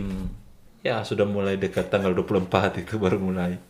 mungkin 0.00 0.32
ya 0.80 1.04
sudah 1.04 1.28
mulai 1.28 1.60
dekat 1.60 1.92
tanggal 1.92 2.16
24 2.16 2.80
itu 2.80 2.96
baru 2.96 3.20
mulai. 3.20 3.60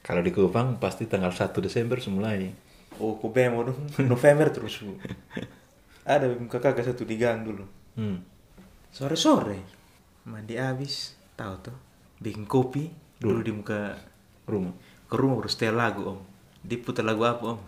Kalau 0.00 0.22
di 0.22 0.30
Kupang 0.32 0.78
pasti 0.78 1.10
tanggal 1.10 1.34
1 1.34 1.50
Desember 1.60 1.98
mulai. 2.08 2.54
Oh, 3.02 3.18
bemo 3.18 3.66
dong. 3.66 3.80
November 4.12 4.48
terus. 4.48 4.80
Bu. 4.80 4.96
Ada 6.06 6.32
kakak 6.48 6.72
kakak 6.72 6.84
satu 6.92 7.04
di 7.04 7.20
gang 7.20 7.44
dulu. 7.44 7.64
Hmm. 7.98 8.24
Sore-sore. 8.94 9.60
Mandi 10.24 10.56
habis. 10.56 11.12
Tahu 11.36 11.54
tuh. 11.60 11.76
Bikin 12.20 12.48
kopi. 12.48 12.88
Dulu 13.20 13.40
di 13.44 13.52
muka 13.52 14.00
Rumah. 14.48 14.72
ke 15.10 15.14
rumah 15.18 15.44
baru 15.44 15.50
setel 15.52 15.76
lagu 15.76 16.16
om. 16.16 16.20
Diputar 16.64 17.04
lagu 17.04 17.28
apa 17.28 17.56
om? 17.56 17.60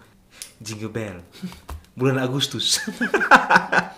Jingle 0.56 0.88
Bell. 0.88 1.20
Bulan 1.92 2.16
Agustus. 2.16 2.80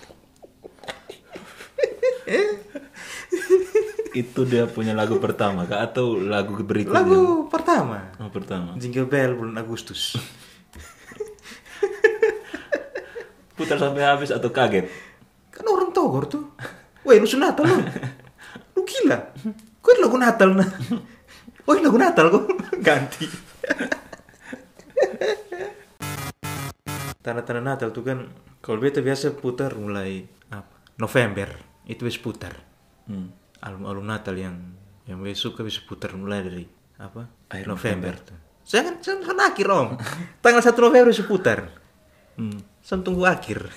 Itu 4.15 4.47
dia 4.47 4.71
punya 4.71 4.95
lagu 4.95 5.19
pertama 5.19 5.67
kah 5.67 5.83
atau 5.83 6.15
lagu 6.15 6.55
berikutnya? 6.63 7.03
lagu 7.03 7.51
pertama. 7.51 8.15
Oh, 8.23 8.31
pertama. 8.31 8.79
Jingle 8.79 9.11
Bell 9.11 9.35
bulan 9.35 9.59
Agustus. 9.59 10.15
Putar 13.59 13.83
sampai 13.83 14.07
habis 14.07 14.31
atau 14.31 14.55
kaget? 14.55 14.87
kan 15.51 15.67
orang 15.67 15.91
Togor 15.91 16.31
tuh. 16.31 16.47
Woi, 17.03 17.19
lu 17.19 17.27
Natal 17.39 17.67
lu. 17.67 17.83
Lu 18.75 18.81
gila. 18.87 19.19
Kok 19.83 19.91
ini 19.95 20.01
lagu 20.03 20.17
Natal 20.19 20.51
nah? 20.55 20.71
Oh, 21.67 21.75
ini 21.75 21.87
lagu 21.87 21.99
Natal 21.99 22.27
kok. 22.31 22.45
Ganti. 22.87 23.27
Tanda-tanda 27.19 27.63
Natal 27.63 27.91
tuh 27.91 28.05
kan 28.07 28.31
kalau 28.63 28.79
beta 28.79 29.03
biasa 29.03 29.35
putar 29.39 29.75
mulai 29.75 30.23
apa? 30.55 30.95
November. 30.99 31.51
Itu 31.87 32.07
wis 32.07 32.19
putar. 32.19 32.55
Hmm. 33.11 33.44
Album-album 33.65 34.05
Natal 34.05 34.37
yang 34.37 34.57
yang 35.09 35.21
beta 35.21 35.37
suka 35.37 35.65
bisa 35.65 35.81
putar 35.85 36.13
mulai 36.17 36.41
dari 36.45 36.65
apa? 37.01 37.29
Akhir 37.49 37.67
November 37.69 38.15
tuh. 38.21 38.39
Saya 38.65 38.89
kan, 38.89 38.95
saya 39.05 39.21
kan 39.21 39.39
akhir 39.41 39.67
om. 39.69 39.89
Tanggal 40.45 40.63
1 40.65 40.73
November 40.81 41.09
bisa 41.13 41.25
putar. 41.29 41.69
Hmm. 42.41 42.61
Saya 42.81 43.05
tunggu 43.05 43.29
akhir. 43.29 43.69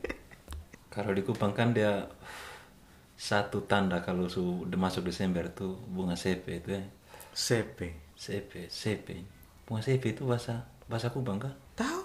Kalau 0.94 1.14
di 1.14 1.22
Kupang 1.22 1.54
kan 1.54 1.70
dia 1.70 2.10
satu 3.20 3.62
tanda 3.68 4.00
kalau 4.00 4.32
sudah 4.32 4.80
masuk 4.80 5.06
Desember 5.06 5.52
tuh 5.52 5.76
bunga 5.92 6.16
sepe 6.16 6.58
itu 6.58 6.72
ya. 6.72 6.82
CP. 7.30 7.78
Sepe, 8.16 8.66
sepe. 8.72 9.22
Bunga 9.68 9.84
sepe 9.84 10.16
itu 10.16 10.26
bahasa 10.26 10.66
bahasa 10.90 11.14
Kupang 11.14 11.38
kah? 11.38 11.54
Tahu. 11.78 12.00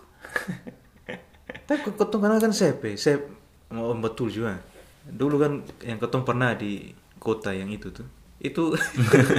Tapi 1.66 1.80
kok 1.82 2.14
kenal 2.14 2.38
kan 2.38 2.54
CP, 2.54 2.94
Sep 2.94 3.26
oh, 3.74 3.98
betul 3.98 4.30
juga. 4.30 4.62
Dulu 5.06 5.36
kan 5.38 5.52
yang 5.86 6.02
ketong 6.02 6.26
pernah 6.26 6.58
di 6.58 6.90
kota 7.22 7.54
yang 7.54 7.70
itu 7.70 7.90
tuh. 7.94 8.06
Itu 8.42 8.74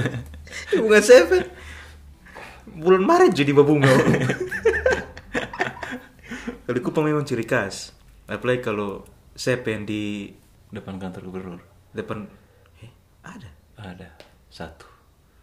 bukan 0.81 1.01
CP. 1.01 1.31
Bulan 2.67 3.03
Maret 3.03 3.31
jadi 3.31 3.51
babunga. 3.55 3.87
kalau 6.63 6.75
di 6.75 6.81
Kupang 6.83 7.07
memang 7.07 7.23
ciri 7.23 7.47
khas. 7.47 7.95
Apalagi 8.27 8.59
kalau 8.63 9.07
yang 9.39 9.87
di 9.87 10.33
Depan 10.67 10.99
kantor 10.99 11.31
gubernur. 11.31 11.61
depan 11.95 12.27
eh, 12.83 12.91
ada 13.23 13.47
Ada 13.79 14.09
satu. 14.51 14.83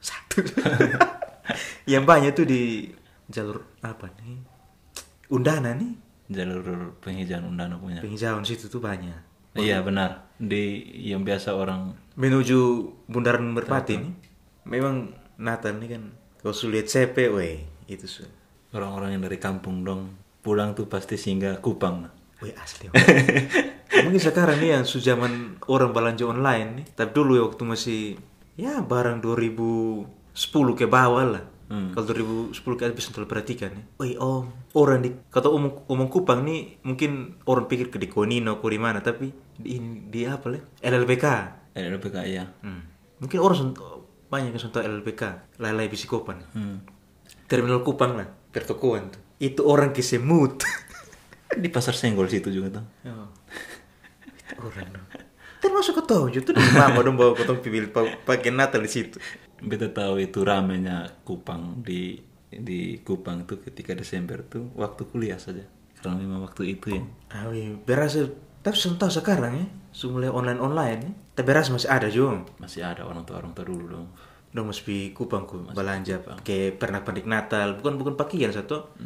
satu. 0.04 0.44
yang 1.92 2.04
banyak 2.04 2.36
tuh 2.36 2.44
di 2.44 2.92
jalur 3.32 3.64
apa 3.80 4.12
nih? 4.20 4.44
Undana 5.32 5.72
nih. 5.72 5.96
Jalur 6.28 6.92
penghijauan 7.00 7.48
undana 7.56 7.80
punya. 7.80 8.04
Penghijauan 8.04 8.44
situ 8.44 8.68
tuh 8.68 8.84
banyak. 8.84 9.16
Iya 9.54 9.80
benar. 9.80 10.26
Di 10.34 10.82
yang 11.06 11.22
biasa 11.22 11.54
orang 11.54 11.94
menuju 12.14 12.58
Bundaran 13.06 13.50
Merpati 13.50 13.94
nih 13.98 14.14
memang 14.64 15.10
Natal 15.36 15.74
nih 15.76 15.98
kan 15.98 16.02
kalau 16.38 16.54
sulit 16.54 16.86
CP 16.86 17.16
weh 17.28 17.58
itu 17.86 18.06
su 18.06 18.22
orang-orang 18.70 19.18
yang 19.18 19.22
dari 19.26 19.38
kampung 19.38 19.82
dong 19.82 20.14
pulang 20.38 20.72
tuh 20.72 20.86
pasti 20.86 21.18
singgah 21.18 21.58
Kupang. 21.58 22.06
weh 22.38 22.54
asli 22.54 22.90
mungkin 24.04 24.20
sekarang 24.20 24.62
nih 24.62 24.78
yang 24.78 24.84
su 24.86 24.98
zaman 24.98 25.58
orang 25.66 25.90
belanja 25.90 26.24
online 26.24 26.68
nih 26.82 26.86
tapi 26.94 27.10
dulu 27.10 27.34
ya 27.34 27.42
waktu 27.46 27.62
masih 27.66 28.00
ya 28.54 28.78
barang 28.78 29.18
2010 29.18 30.78
ke 30.78 30.86
bawah 30.86 31.26
lah 31.26 31.44
Hmm. 31.64 31.96
kalau 31.96 32.04
2010 32.12 32.52
ke 32.76 32.84
atas 32.84 32.92
bisa 32.92 33.08
terlalu 33.08 33.30
perhatikan 33.32 33.72
nih 33.72 33.84
weh 33.96 34.14
om 34.20 34.52
orang 34.76 35.00
di 35.00 35.16
kata 35.32 35.48
omong 35.48 35.88
omong 35.88 36.12
Kupang 36.12 36.44
nih 36.44 36.76
mungkin 36.84 37.40
orang 37.48 37.64
pikir 37.64 37.88
ke 37.88 37.96
di 37.96 38.04
Konino 38.04 38.60
ke 38.60 38.68
di 38.68 38.76
mana 38.76 39.00
tapi 39.00 39.32
di 39.54 39.78
di 40.08 40.26
apa 40.26 40.46
lah 40.50 40.62
LLBK 40.80 41.26
LPK 41.74 42.16
ya. 42.26 42.44
Hmm. 42.62 42.82
Mungkin 43.18 43.38
orang 43.38 43.74
banyak 44.30 44.54
yang 44.54 44.62
contoh 44.62 44.82
LLPK, 44.82 45.22
lalai 45.58 45.86
bisikopan. 45.86 46.38
Hmm. 46.54 46.82
Terminal 47.46 47.82
Kupang 47.82 48.14
lah, 48.14 48.26
pertokoan 48.50 49.10
tuh. 49.10 49.20
Itu 49.38 49.66
orang 49.66 49.90
kesemut. 49.90 50.62
Di 51.62 51.68
pasar 51.70 51.94
Senggol 51.94 52.26
situ 52.26 52.50
juga 52.50 52.78
tuh. 52.78 52.84
oh. 53.06 53.30
Itu 54.34 54.54
orang 54.58 54.88
dong. 54.90 55.06
Termasuk 55.58 55.96
ketujuh 55.96 56.42
tuh 56.44 56.52
di 56.52 56.60
mama 56.76 57.00
dong 57.00 57.16
bawa 57.16 57.32
potong 57.32 57.56
pibil 57.58 57.88
pa- 57.88 58.20
pakai 58.20 58.52
Natal 58.52 58.84
di 58.84 58.90
situ. 58.90 59.16
Beta 59.64 59.88
tahu 59.88 60.20
itu 60.20 60.44
ramenya 60.44 61.08
Kupang 61.24 61.80
di 61.80 62.20
di 62.50 63.00
Kupang 63.00 63.48
tuh 63.48 63.64
ketika 63.64 63.96
Desember 63.96 64.44
tuh 64.44 64.68
waktu 64.76 65.08
kuliah 65.08 65.40
saja. 65.40 65.64
Karena 65.96 66.20
memang 66.20 66.44
waktu 66.44 66.76
itu 66.76 66.92
ya. 66.92 67.02
Ah, 67.32 67.48
wih, 67.48 67.80
berasa 67.80 68.28
tapi 68.64 68.80
tahu 68.80 69.12
sekarang 69.12 69.60
ya, 69.60 69.66
sudah 69.92 70.12
mulai 70.16 70.30
online 70.32 70.60
online 70.64 71.00
ya. 71.04 71.12
Tapi 71.36 71.44
berasa 71.44 71.68
masih 71.68 71.92
ada 71.92 72.08
juga. 72.08 72.48
Masih 72.56 72.80
ada 72.80 73.04
orang 73.04 73.28
tua 73.28 73.44
orang 73.44 73.52
tua 73.52 73.68
dulu 73.68 73.84
dong. 73.92 74.08
Dong 74.56 74.72
mesti 74.72 75.12
Kupang 75.12 75.44
ku 75.44 75.68
belanja 75.68 76.24
kayak 76.40 76.80
pernak 76.80 77.04
pernik 77.04 77.28
Natal, 77.28 77.76
bukan 77.76 78.00
bukan 78.00 78.14
pakaian 78.16 78.48
satu. 78.48 78.96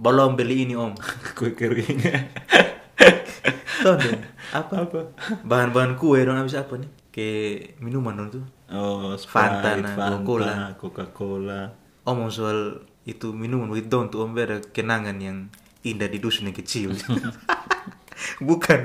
Belum 0.00 0.32
beli 0.32 0.64
ini 0.64 0.72
om. 0.72 0.96
Kue 1.36 1.52
kering. 1.52 2.00
Tahu 3.82 3.98
deh, 3.98 4.14
apa? 4.54 4.74
apa? 4.86 5.00
Bahan-bahan 5.42 5.98
kue 5.98 6.22
dong 6.22 6.38
habis 6.38 6.54
apa 6.54 6.78
nih? 6.78 6.86
Kayak 7.10 7.82
minuman 7.82 8.14
dong 8.14 8.30
tuh. 8.30 8.44
oh, 8.70 9.18
Fanta, 9.18 9.74
Sprite, 9.74 9.82
nah, 9.82 10.22
Fanta, 10.22 10.78
Coca-Cola. 10.78 11.66
Omong 12.06 12.30
soal 12.30 12.86
itu 13.02 13.34
minuman 13.34 13.66
with 13.74 13.90
down 13.90 14.06
tuh 14.06 14.22
om 14.22 14.30
ada 14.38 14.62
kenangan 14.62 15.18
yang 15.18 15.50
indah 15.82 16.06
di 16.06 16.22
dusun 16.22 16.46
yang 16.46 16.54
kecil. 16.54 16.94
Bukan. 18.48 18.80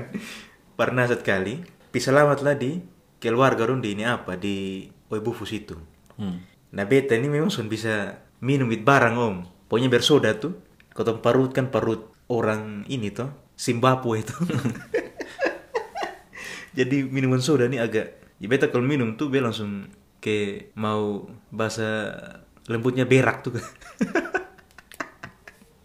Pernah 0.77 1.09
sekali, 1.09 1.57
bisa 1.89 2.13
selamat 2.13 2.45
lah 2.45 2.53
di 2.53 2.77
keluarga 3.17 3.65
dong 3.65 3.81
di 3.81 3.97
ini 3.97 4.05
apa 4.05 4.37
di 4.37 4.85
Oibufus 5.09 5.49
itu. 5.53 5.77
Hmm. 6.21 6.37
Nah 6.73 6.85
beta 6.85 7.17
ini 7.17 7.29
memang 7.31 7.49
sudah 7.49 7.69
bisa 7.69 7.95
minum 8.41 8.69
with 8.69 8.85
barang 8.85 9.15
om. 9.17 9.35
Pokoknya 9.65 9.89
bersoda 9.89 10.37
tuh. 10.37 10.53
Kau 10.93 11.05
parut 11.21 11.53
kan 11.53 11.73
parut 11.73 12.13
orang 12.29 12.85
ini 12.89 13.09
tuh. 13.09 13.29
Zimbabwe 13.57 14.21
itu. 14.21 14.37
Jadi 16.77 17.09
minuman 17.09 17.41
soda 17.41 17.65
ini 17.65 17.81
agak... 17.81 18.37
Ya 18.37 18.45
beta 18.45 18.69
kalau 18.69 18.85
minum 18.85 19.17
tuh 19.17 19.33
beta 19.33 19.49
langsung 19.49 19.89
ke 20.21 20.69
mau 20.77 21.25
bahasa 21.49 22.13
lembutnya 22.69 23.09
berak 23.09 23.41
tuh. 23.41 23.57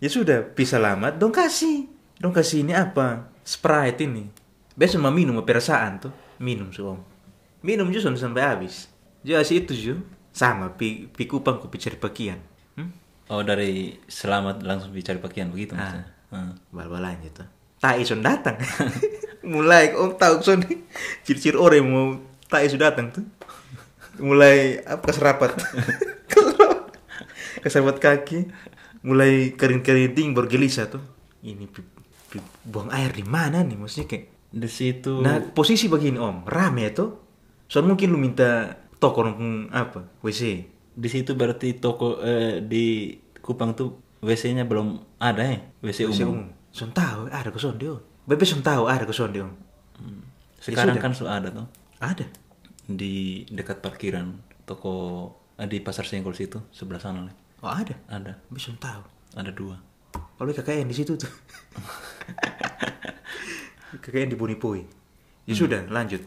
ya 0.04 0.08
sudah, 0.12 0.52
bisa 0.52 0.76
selamat. 0.76 1.16
Dong 1.16 1.32
kasih. 1.32 1.88
Dong 2.20 2.36
kasih 2.36 2.60
ini 2.60 2.76
apa? 2.76 3.31
Sprite 3.42 4.06
ini. 4.06 4.24
Biasa 4.72 4.96
mah 4.96 5.12
minum 5.12 5.36
perasaan 5.42 6.08
tuh. 6.08 6.12
Minum 6.38 6.72
sih 6.72 6.82
om. 6.82 6.98
Minum 7.62 7.90
juga 7.90 8.10
sampai 8.14 8.42
habis. 8.42 8.90
Jadi 9.22 9.54
itu 9.62 9.72
juga 9.74 10.02
sama 10.32 10.72
pi, 10.72 11.06
pi 11.06 11.28
kupang 11.28 11.60
ku 11.60 11.68
cari 11.68 11.94
pakaian. 12.00 12.40
Hmm? 12.74 12.90
Oh 13.30 13.44
dari 13.44 14.00
selamat 14.08 14.64
langsung 14.64 14.90
dicari 14.90 15.20
pakaian 15.20 15.52
begitu 15.52 15.76
maksudnya. 15.76 16.08
Hmm. 16.32 16.56
Bal-balan 16.72 17.20
gitu. 17.22 17.44
Tak 17.78 18.00
ison 18.00 18.24
datang. 18.24 18.56
Mulai 19.54 19.92
om 19.94 20.16
tahu 20.16 20.40
son 20.40 20.64
ciri-ciri 21.26 21.58
orang 21.58 21.78
yang 21.82 21.88
mau 21.90 22.06
tak 22.48 22.66
isu 22.66 22.78
datang 22.80 23.12
tuh. 23.12 23.26
Mulai 24.18 24.80
apa 24.86 25.02
keserapat. 25.02 25.58
keserapat 27.62 27.96
kaki. 28.00 28.48
Mulai 29.02 29.54
kering-kering 29.58 30.34
baru 30.34 30.46
gelisah 30.46 30.86
tuh. 30.88 31.02
Ini 31.42 31.66
buang 32.62 32.88
air 32.88 33.10
di 33.10 33.24
mana 33.24 33.60
nih 33.60 33.76
maksudnya 33.76 34.06
kayak 34.08 34.24
Di 34.52 34.68
situ 34.68 35.24
Nah, 35.24 35.40
posisi 35.56 35.88
begini 35.88 36.20
om, 36.20 36.44
rame 36.44 36.84
ya 36.84 36.92
tuh. 36.92 37.10
Soalnya 37.66 37.96
mungkin 37.96 38.08
lu 38.12 38.20
minta 38.20 38.68
toko 39.00 39.24
apa, 39.72 40.00
WC. 40.20 40.42
di 40.92 41.08
situ 41.08 41.32
berarti 41.32 41.80
toko 41.80 42.20
eh, 42.20 42.60
di 42.60 43.16
Kupang 43.40 43.72
tuh 43.72 43.96
WC-nya 44.20 44.68
belum 44.68 45.00
ada 45.18 45.40
ya, 45.42 45.58
WC, 45.80 46.04
WC 46.06 46.20
umum. 46.22 46.36
umum. 46.36 46.48
Son 46.68 46.92
tahu 46.92 47.26
ada 47.26 47.48
ke 47.48 47.56
son 47.58 47.80
dia. 47.80 47.96
Bebe 48.22 48.44
son 48.44 48.60
tahu 48.60 48.86
ada 48.86 49.02
ke 49.02 49.10
son 49.10 49.32
dia. 49.32 49.48
om. 49.48 49.56
Sekarang 50.60 50.94
Ya 50.94 51.02
kan 51.02 51.10
sudah 51.10 51.40
ada 51.40 51.48
tuh 51.50 51.66
Ada. 51.98 52.28
di 52.86 53.42
dekat 53.48 53.80
parkiran 53.80 54.36
toko 54.62 54.94
eh, 55.56 55.66
di 55.66 55.80
pasar 55.80 56.04
Senggol 56.04 56.36
situ 56.36 56.60
sebelah 56.70 57.00
sana 57.00 57.24
Le. 57.24 57.32
Oh 57.64 57.72
ada. 57.72 57.96
ada 58.06 58.36
son 58.60 58.76
tahu. 58.76 59.02
ada 59.32 59.48
dua 59.50 59.80
Kalau 60.42 60.58
KKN 60.58 60.90
di 60.90 60.96
situ 60.98 61.14
tuh. 61.14 61.30
KKN 64.02 64.26
di 64.26 64.34
Bunipui. 64.34 64.82
Ya 65.46 65.54
sudah, 65.54 65.86
lanjut. 65.86 66.18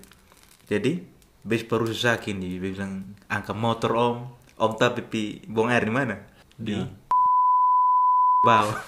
Jadi, 0.72 1.04
bes 1.44 1.68
baru 1.68 1.92
sesakin 1.92 2.40
di 2.40 2.56
bilang 2.56 3.12
angka 3.28 3.52
motor 3.52 3.92
om. 3.92 4.32
Om 4.56 4.72
tapi 4.80 5.04
pi 5.04 5.44
buang 5.52 5.68
air 5.68 5.84
di 5.84 5.92
mana? 5.92 6.16
Di 6.56 6.80
Di 6.80 8.48
bawah. 8.48 8.80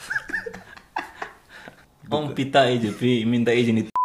Om 2.15 2.31
pita 2.31 2.63
aja, 2.63 2.87
pi 2.95 3.27
minta 3.27 3.51
izin 3.51 3.83
itu. 3.83 3.91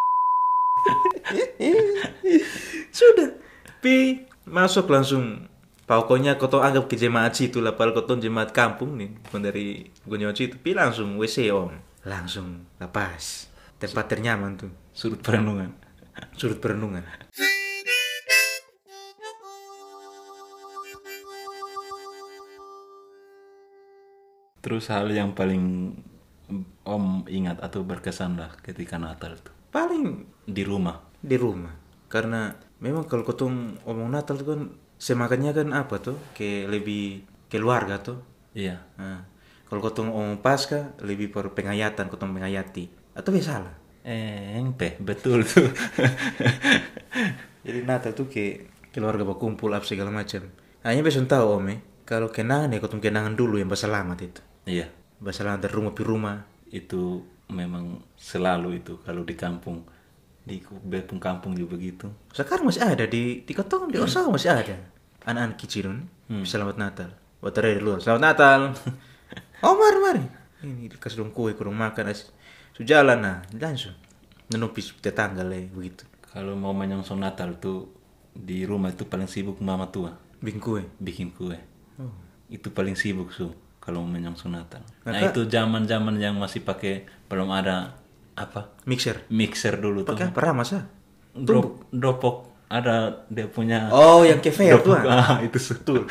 Sudah. 2.99 3.31
Pi 3.79 4.27
masuk 4.43 4.91
langsung. 4.91 5.52
Pokoknya 5.83 6.39
kau 6.39 6.47
anggap 6.63 6.87
ke 6.87 6.95
jemaat 6.95 7.35
situ 7.35 7.59
lah. 7.59 7.75
Padahal 7.75 8.07
kau 8.07 8.15
jemaat 8.15 8.55
kampung 8.55 8.95
nih. 8.95 9.11
Bukan 9.27 9.43
dari 9.43 9.91
jemaat 10.07 10.39
situ. 10.39 10.55
Pi 10.55 10.71
langsung 10.71 11.19
WC 11.19 11.51
om. 11.51 11.75
Langsung 12.07 12.63
lepas. 12.79 13.51
Tempat 13.83 14.05
ternyaman 14.07 14.55
tuh. 14.55 14.71
Surut 14.95 15.19
perenungan. 15.19 15.75
Sudut 16.39 16.61
perenungan. 16.61 17.03
Terus 24.63 24.87
hal 24.87 25.11
yang 25.11 25.35
paling 25.35 25.91
Om 26.83 27.25
ingat 27.31 27.63
atau 27.63 27.87
berkesan 27.87 28.35
lah 28.35 28.51
ketika 28.59 28.99
Natal 28.99 29.39
tuh 29.39 29.55
Paling 29.71 30.27
di 30.45 30.61
rumah. 30.67 30.99
di 31.23 31.39
rumah 31.39 31.71
karena 32.11 32.53
memang 32.83 33.07
kalau 33.07 33.23
ketemu 33.25 33.79
omong 33.87 34.11
Natal 34.11 34.35
tuh 34.37 34.47
kan 34.53 34.61
semakannya 35.03 35.51
kan 35.51 35.67
apa 35.75 35.99
tuh? 35.99 36.15
Kayak 36.31 36.79
lebih 36.79 37.27
keluarga 37.51 37.99
tuh. 37.99 38.23
Iya. 38.55 38.79
nah, 38.95 39.27
kalau 39.67 39.81
ketemu 39.83 40.11
omong 40.13 40.39
Pasca 40.39 40.95
lebih 41.03 41.33
per 41.33 41.51
pengayatan 41.51 42.07
ketemu 42.07 42.31
pengayati. 42.39 42.83
Atau 43.17 43.35
biasa 43.35 43.59
salah 43.59 43.75
Eh, 44.03 44.59
ente, 44.59 44.99
betul 44.99 45.47
tuh. 45.47 45.63
jadi 47.65 47.79
Natal 47.87 48.11
tuh 48.11 48.27
kayak 48.27 48.91
keluarga 48.91 49.23
berkumpul 49.23 49.71
apa 49.71 49.87
segala 49.87 50.11
macam. 50.11 50.43
Hanya 50.83 50.99
besok 50.99 51.31
tahu 51.31 51.63
om 51.63 51.71
eh. 51.71 51.79
Kalau 52.03 52.27
kenangan 52.27 52.75
ya 52.75 52.83
ketemu 52.83 52.99
kenangan 52.99 53.33
dulu 53.39 53.55
yang 53.55 53.71
berselamat 53.71 54.19
itu. 54.19 54.41
Iya, 54.67 54.91
berselamat 55.23 55.59
dari 55.63 55.73
rumah 55.73 55.93
ke 55.95 56.03
rumah. 56.03 56.37
Itu 56.67 57.23
memang 57.47 58.03
selalu 58.19 58.83
itu 58.83 58.99
kalau 59.07 59.23
di 59.23 59.39
kampung. 59.39 59.87
Di 60.43 60.59
Bepung 60.83 61.23
kampung 61.23 61.55
juga 61.55 61.79
begitu. 61.79 62.11
sekarang 62.35 62.67
masih 62.67 62.83
ada 62.83 63.07
di 63.07 63.47
di 63.47 63.53
Ketong 63.55 63.87
di 63.87 63.95
Osaka 63.95 64.27
masih 64.27 64.51
ada 64.51 64.75
anak-anak 65.23 65.57
kecil 65.59 66.03
hmm. 66.29 66.43
selamat 66.43 66.75
Natal. 66.79 67.09
Buat 67.39 67.59
dulu 67.59 67.99
selamat 67.99 68.21
Natal. 68.23 68.61
Oh 69.63 69.79
mari 69.79 69.99
mari. 70.03 70.23
Ini 70.67 70.91
dikasih 70.91 71.23
dong 71.23 71.31
kue 71.31 71.55
kurang 71.55 71.79
makan. 71.79 72.11
As 72.11 72.35
sujalan 72.75 73.23
nah. 73.23 73.39
Langsung. 73.55 73.95
Nenupis 74.51 74.91
tetangga 74.99 75.39
lah 75.39 75.63
begitu. 75.71 76.03
Kalau 76.19 76.59
mau 76.59 76.75
menyongsong 76.75 77.23
Natal 77.23 77.55
tuh 77.63 77.87
di 78.35 78.67
rumah 78.67 78.91
itu 78.91 79.07
paling 79.07 79.31
sibuk 79.31 79.63
mama 79.63 79.87
tua. 79.87 80.19
Bikin 80.43 80.59
kue? 80.59 80.83
Bikin 80.99 81.31
kue. 81.31 81.55
oh. 81.95 82.11
Itu 82.51 82.75
paling 82.75 82.99
sibuk 82.99 83.31
su 83.31 83.55
kalau 83.79 84.03
mau 84.03 84.19
menyongsong 84.19 84.51
Natal. 84.51 84.83
Nah, 85.07 85.15
Maka- 85.15 85.31
itu 85.31 85.47
zaman-zaman 85.47 86.19
yang 86.19 86.35
masih 86.35 86.59
pakai 86.67 87.07
belum 87.31 87.47
ada 87.55 87.95
apa? 88.35 88.75
Mixer. 88.83 89.23
Mixer 89.31 89.79
dulu 89.79 90.03
tuh. 90.03 90.11
pakai 90.11 90.35
apa? 90.35 90.39
Ramas 90.43 90.75
ah? 90.75 90.83
Drop, 91.39 91.87
dropok 91.87 92.52
ada 92.73 93.21
dia 93.29 93.45
punya 93.45 93.85
oh 93.93 94.25
yang 94.25 94.41
kefair 94.41 94.81
tuh 94.81 94.97
dropok. 94.97 95.13
ah. 95.13 95.37
ah, 95.37 95.39
itu 95.45 95.61
betul. 95.61 96.01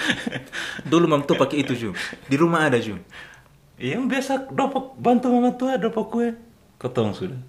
dulu 0.87 1.05
mam 1.11 1.27
tuh 1.27 1.35
pakai 1.35 1.67
itu 1.67 1.75
ju 1.75 1.91
di 2.31 2.37
rumah 2.39 2.71
ada 2.71 2.79
ju 2.79 2.95
Yang 3.83 4.03
biasa 4.15 4.33
dropok 4.47 4.95
bantu 4.95 5.27
mama 5.35 5.59
tua 5.59 5.75
dropok 5.75 6.07
kue. 6.07 6.29
Ketong 6.79 7.11
sudah. 7.19 7.41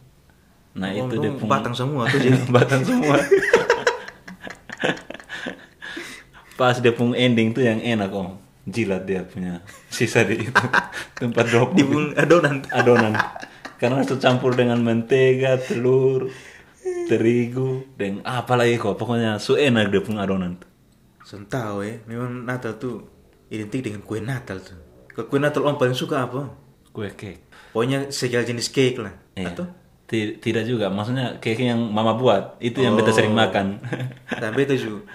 Nah, 0.74 0.90
Oh, 0.98 1.06
itu 1.06 1.22
dia 1.22 1.30
punya 1.30 1.46
batang 1.46 1.76
semua 1.78 2.10
tuh 2.10 2.18
jadi 2.18 2.42
batang 2.58 2.82
semua. 2.82 3.22
Pas 6.58 6.82
dia 6.82 6.90
pun 6.90 7.14
ending 7.14 7.54
tuh 7.54 7.62
yang 7.62 7.78
enak 7.78 8.10
om. 8.10 8.34
Jilat 8.66 9.06
dia 9.06 9.22
punya 9.22 9.62
sisa 9.94 10.26
di 10.26 10.42
itu 10.42 10.64
tempat 11.22 11.46
dropok. 11.54 11.78
di 11.78 11.86
adonan 12.18 12.66
adonan 12.74 13.14
karena 13.76 14.00
itu 14.02 14.16
campur 14.16 14.56
dengan 14.56 14.80
mentega 14.80 15.60
telur 15.60 16.32
terigu 17.08 17.84
dan 17.96 18.20
apa 18.22 18.54
lagi 18.54 18.75
kok 18.75 18.96
pokoknya 18.96 19.38
su 19.38 19.54
enak 19.54 19.90
dia 19.90 20.00
punya 20.00 20.22
adonan 20.22 20.58
tuh. 20.58 20.70
Tahu 21.24 21.78
ya, 21.82 21.98
memang 22.06 22.44
Natal 22.44 22.78
tuh 22.78 23.10
identik 23.48 23.82
dengan 23.82 24.02
kue 24.02 24.20
Natal 24.20 24.60
tuh. 24.60 24.78
Kalau 25.10 25.25
kue 25.25 25.38
Natal 25.38 25.63
om 25.63 25.75
paling 25.75 25.94
suka 25.94 26.24
apa? 26.24 26.52
kue 26.90 27.10
cake 27.10 27.42
Pokoknya 27.74 28.13
segala 28.13 28.46
jenis 28.46 28.70
cake 28.70 29.02
lah. 29.02 29.13
Iya. 29.34 29.50
Atau? 29.50 29.66
Ti- 30.06 30.38
tidak 30.38 30.63
juga 30.63 30.94
maksudnya 30.94 31.42
cake 31.42 31.66
yang 31.66 31.80
mama 31.80 32.13
buat 32.13 32.60
itu 32.60 32.80
yang 32.80 32.94
beta 32.94 33.10
Oh. 33.10 33.16
sering 33.16 33.34
makan 33.34 33.82
Tapi 34.44 34.60
itu 34.62 34.75
juga 34.78 35.10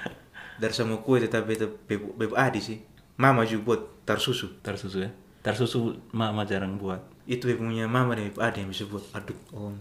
dari 0.58 0.74
semua 0.74 0.98
kue 0.98 1.22
tetap 1.22 1.46
beta 1.46 1.70
bebo, 1.70 2.10
bebo 2.12 2.34
adi 2.34 2.58
sih. 2.58 2.78
Mama 3.14 3.46
juga 3.46 3.62
buat 3.64 3.80
tar 4.02 4.18
susu. 4.18 4.58
tersusu 4.58 5.06
ya 5.06 5.10
tersusu 5.38 6.02
mama 6.10 6.42
jarang 6.42 6.74
buat 6.74 6.98
Itu 7.24 7.46
punya 7.54 7.86
mama 7.86 8.18
dan 8.18 8.26
bebo 8.26 8.42
adi 8.42 8.64
yang 8.64 8.70
bisa 8.72 8.88
buat. 8.90 9.04
Aduh 9.14 9.38
om. 9.54 9.78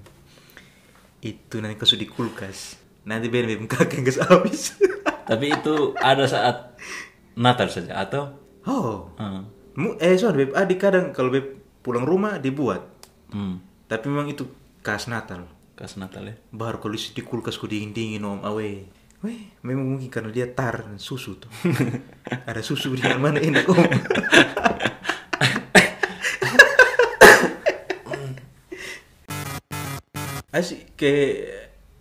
Itu 1.22 1.60
nanti 1.64 1.78
kasih 1.80 2.00
di 2.00 2.08
kulkas. 2.10 2.78
Nanti 3.08 3.32
biar 3.32 3.48
bebo 3.48 3.66
kakek 3.66 4.04
kasih 4.06 4.24
habis. 4.28 4.76
tapi 5.30 5.52
itu 5.52 5.98
ada 6.00 6.24
saat 6.28 6.78
Natal 7.38 7.68
saja 7.70 8.00
atau 8.00 8.36
oh. 8.66 9.12
Hmm. 9.20 9.46
Eh 10.02 10.18
soalnya 10.18 10.48
bebo 10.48 10.54
adi 10.58 10.76
kadang 10.76 11.14
kalau 11.14 11.30
bebo 11.34 11.58
pulang 11.82 12.04
rumah 12.04 12.42
dibuat. 12.42 12.84
hmm. 13.32 13.88
Tapi 13.88 14.06
memang 14.12 14.28
itu 14.28 14.48
khas 14.84 15.08
Natal. 15.08 15.48
kas 15.78 15.94
Natal 15.94 16.26
ya 16.26 16.34
baru 16.50 16.82
kalau 16.82 16.98
di 16.98 17.22
kulkas 17.22 17.62
ku 17.62 17.70
dingin 17.70 17.94
dingin 17.94 18.26
om 18.26 18.42
awe 18.42 18.66
Weh, 19.26 19.50
memang 19.66 19.98
mungkin 19.98 20.14
karena 20.14 20.30
dia 20.30 20.46
tar 20.46 20.94
susu 21.02 21.42
tuh. 21.42 21.50
Ada 22.50 22.62
susu 22.62 22.94
di 22.94 23.02
mana 23.18 23.42
enak 23.42 23.66
om. 23.66 23.82
Ke 30.98 31.14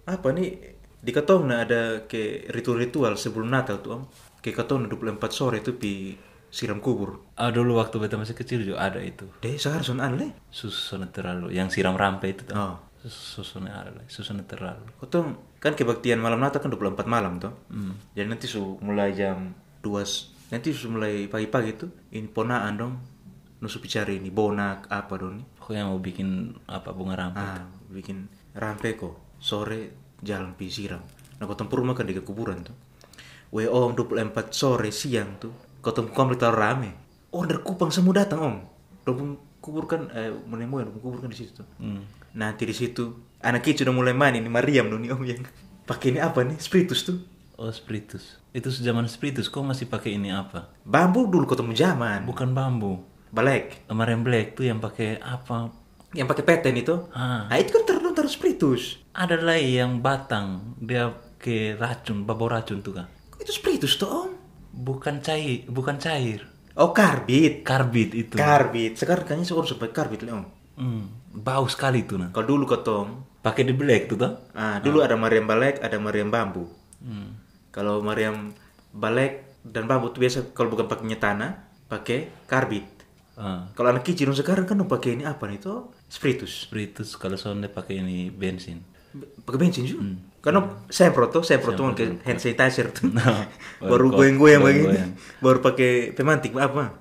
apa 0.06 0.28
nih 0.32 0.48
di 0.96 1.12
Katong 1.12 1.46
ada 1.52 2.02
ke 2.04 2.48
ritual-ritual 2.50 3.14
sebelum 3.14 3.46
Natal 3.46 3.78
tuh 3.78 3.90
om. 3.92 4.02
Ke 4.40 4.50
Katong 4.50 4.88
24 4.88 5.20
sore 5.30 5.60
itu 5.60 5.76
pi 5.76 6.16
siram 6.46 6.80
kubur. 6.80 7.20
ah 7.36 7.52
dulu 7.52 7.76
waktu 7.76 8.00
beta 8.00 8.16
masih 8.16 8.32
kecil 8.32 8.64
juga 8.64 8.80
ada 8.80 8.96
itu 8.96 9.28
Deh, 9.44 9.60
sekarang 9.60 9.84
son 9.84 10.00
aneh. 10.00 10.30
susu 10.48 10.96
terlalu 11.12 11.52
yang 11.52 11.68
siram 11.68 11.92
rampe 11.92 12.32
itu 12.32 12.48
tuh 12.48 12.56
Oh. 12.56 12.80
susu 13.02 13.60
ada 13.60 13.92
lah 13.92 14.02
susu 14.08 14.32
terlalu 14.42 14.88
Kotong 14.96 15.36
kan 15.60 15.76
kebaktian 15.76 16.16
malam 16.16 16.40
Natal 16.40 16.58
kan 16.58 16.72
24 16.72 17.04
malam 17.04 17.36
tuh. 17.36 17.52
Jadi 18.16 18.24
nanti 18.26 18.46
su 18.48 18.78
mulai 18.80 19.12
jam 19.12 19.52
2 19.84 20.00
s- 20.00 20.32
nanti 20.48 20.72
su 20.72 20.88
mulai 20.88 21.28
pagi-pagi 21.28 21.76
tuh 21.76 21.90
ini 22.10 22.24
ponaan 22.26 22.74
dong. 22.74 22.94
Nusu 23.60 23.76
bicara 23.78 24.08
ini 24.08 24.30
bonak 24.30 24.86
apa 24.88 25.12
dong 25.16 25.36
nih. 25.36 25.46
Pokoknya 25.60 25.82
mau 25.84 25.98
bikin 25.98 26.28
apa 26.66 26.90
bunga 26.90 27.14
rampe. 27.18 27.36
Ah, 27.38 27.62
bikin 27.90 28.30
rampe 28.56 28.96
kok. 28.96 29.14
Sore 29.36 29.92
jalan 30.18 30.52
pi 30.52 30.66
siram. 30.66 31.04
Nah, 31.36 31.44
kotong 31.44 31.68
purma 31.68 31.92
kan 31.92 32.04
di 32.04 32.16
kuburan 32.16 32.64
tuh. 32.64 32.76
We 33.48 33.64
om 33.64 33.92
24 33.92 34.16
sore 34.50 34.90
siang 34.90 35.36
tuh. 35.36 35.52
Kotong 35.78 36.10
komplit 36.10 36.40
taruh 36.40 36.56
rame. 36.56 36.90
Order 37.30 37.60
kupang 37.60 37.88
semua 37.88 38.16
datang 38.16 38.40
om. 38.40 38.56
Dong 39.04 39.20
kubur 39.60 39.84
kan 39.84 40.08
eh 40.10 40.30
menemukan 40.30 40.88
dong 40.88 40.98
kubur 40.98 41.18
kan 41.18 41.28
di 41.28 41.36
situ 41.36 41.52
tuh. 41.56 41.68
Hmm. 41.76 42.02
Nanti 42.32 42.64
di 42.64 42.72
situ 42.72 43.12
anak 43.38 43.62
kecil 43.62 43.86
udah 43.86 43.94
mulai 43.94 44.12
main 44.12 44.34
ini 44.34 44.46
Mariam 44.46 44.88
nih 44.90 45.10
om 45.10 45.22
yang 45.22 45.44
pakai 45.84 46.10
ini 46.10 46.18
apa 46.18 46.42
nih 46.42 46.56
spiritus 46.56 47.04
tuh 47.04 47.18
Oh 47.56 47.70
spiritus. 47.70 48.36
Itu 48.50 48.68
zaman 48.68 49.06
spiritus 49.06 49.48
kok 49.48 49.64
masih 49.64 49.86
pakai 49.86 50.14
ini 50.14 50.28
apa? 50.28 50.68
bambu 50.82 51.24
dulu 51.24 51.46
ketemu 51.46 51.72
zaman 51.72 52.24
Bukan 52.24 52.52
bambu. 52.52 53.00
black 53.28 53.86
Kemarin 53.86 54.20
black 54.20 54.52
tuh 54.52 54.64
yang 54.64 54.76
pakai 54.76 55.16
apa? 55.16 55.72
yang 56.12 56.24
pakai 56.24 56.44
peten 56.44 56.74
itu 56.74 56.94
Ah. 57.10 57.44
nah 57.46 57.56
itu 57.56 57.72
kan 57.72 57.82
taruh 57.84 58.05
taruh 58.16 58.28
spiritus 58.28 58.96
Ada 59.12 59.36
lagi 59.38 59.76
yang 59.76 60.00
batang 60.00 60.74
dia 60.78 61.08
ke 61.36 61.72
racun, 61.74 62.24
bau 62.24 62.46
racun 62.46 62.80
tuh 62.80 62.92
kan. 62.92 63.06
itu 63.36 63.52
spiritus 63.52 63.94
tuh 63.94 64.08
om 64.08 64.30
Bukan 64.72 65.20
cair, 65.20 65.64
bukan 65.66 65.96
cair. 65.96 66.44
oh 66.74 66.90
karbit 66.90 67.60
Karbit 67.62 68.12
itu. 68.12 68.34
karbit 68.34 68.96
sekarang 68.96 69.24
kayaknya 69.24 69.46
seorang 69.46 69.68
sampai 69.70 69.88
karbit 69.90 70.20
lah 70.22 70.36
om 70.36 70.46
Hmm, 70.76 71.08
bau 71.32 71.64
sekali 71.66 72.04
tuh 72.04 72.16
nah. 72.16 72.28
Kalau 72.30 72.48
dulu 72.50 72.64
ketong, 72.66 73.24
Pakai 73.40 73.62
di 73.62 73.72
black 73.72 74.10
tuh 74.10 74.18
toh? 74.18 74.32
ah 74.52 74.76
dulu 74.76 75.00
ada 75.00 75.14
Mariam 75.14 75.44
Balek, 75.44 75.80
ada 75.80 75.96
Mariam 75.96 76.28
Bambu. 76.28 76.68
Hmm. 76.98 77.32
Kalau 77.70 78.00
Mariam 78.00 78.52
Balek 78.90 79.32
dan 79.62 79.86
Bambu 79.86 80.10
tuh 80.10 80.20
biasa 80.20 80.52
kalau 80.52 80.68
bukan 80.68 80.84
pakainya 80.84 81.16
tanah, 81.16 81.50
pakai 81.86 82.28
karbit. 82.44 82.84
Ah, 83.36 83.68
Kalau 83.76 83.92
anak 83.92 84.08
kecil 84.08 84.32
sekarang 84.32 84.64
kan 84.64 84.80
pakai 84.88 85.12
ini 85.20 85.28
apa 85.28 85.44
nih 85.44 85.60
tuh? 85.60 85.92
Spiritus. 86.08 86.64
Spiritus 86.64 87.20
kalau 87.20 87.36
sonde 87.36 87.68
pakai 87.68 88.00
ini 88.00 88.32
bensin. 88.32 88.80
Pakai 89.44 89.58
bensin 89.60 89.84
juga. 89.84 90.08
Karena 90.40 90.64
semprot 90.88 91.28
tuh, 91.36 91.44
semprot 91.44 91.76
tuh 91.76 91.92
pakai 91.92 92.16
hand 92.24 92.40
sanitizer 92.40 92.88
tuh. 92.96 93.12
Nah, 93.16 93.44
baru 93.82 94.08
goyang-goyang 94.08 94.62
begini. 94.64 94.98
Baru 95.44 95.60
pakai 95.60 96.16
pemantik 96.16 96.56
apa? 96.56 96.96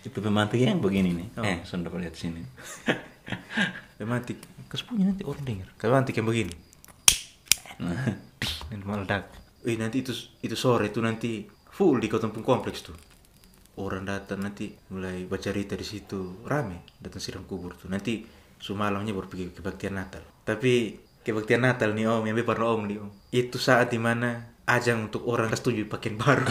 Itu 0.00 0.24
pemantik 0.24 0.56
yang 0.56 0.80
begini 0.80 1.12
nih. 1.12 1.28
Eh, 1.44 1.58
sonde 1.68 1.92
lihat 1.92 2.16
sini. 2.16 2.40
Pemantik. 4.00 4.40
Kesepunya 4.68 5.08
nanti 5.08 5.24
orang 5.24 5.44
dengar. 5.44 5.68
Pemantik 5.76 6.14
yang 6.16 6.28
begini. 6.28 6.54
Nah, 7.80 8.16
meledak. 8.72 9.28
Wih, 9.66 9.76
nanti 9.76 10.00
itu 10.00 10.14
itu 10.40 10.54
sore 10.54 10.88
itu 10.88 11.02
nanti 11.02 11.44
full 11.74 11.98
di 11.98 12.06
Kampung 12.06 12.46
Kompleks 12.46 12.86
tuh. 12.86 12.96
Orang 13.76 14.08
datang 14.08 14.40
nanti 14.40 14.72
mulai 14.88 15.28
baca 15.28 15.52
cerita 15.52 15.76
di 15.76 15.84
situ 15.84 16.40
rame 16.48 16.96
datang 16.96 17.20
siram 17.20 17.44
kubur 17.44 17.76
tuh. 17.76 17.92
Nanti 17.92 18.24
semalamnya 18.56 19.12
baru 19.12 19.28
pergi 19.28 19.52
kebaktian 19.52 20.00
Natal. 20.00 20.24
Tapi 20.48 20.96
kebaktian 21.20 21.60
Natal 21.60 21.92
nih 21.92 22.08
om, 22.08 22.24
yang 22.24 22.40
pernah 22.40 22.72
om 22.72 22.88
nih 22.88 22.98
om. 22.98 23.12
Itu 23.28 23.60
saat 23.60 23.92
di 23.92 24.00
mana 24.00 24.56
ajang 24.64 25.12
untuk 25.12 25.28
orang 25.28 25.52
setuju 25.52 25.84
pakaian 25.86 26.16
baru. 26.16 26.42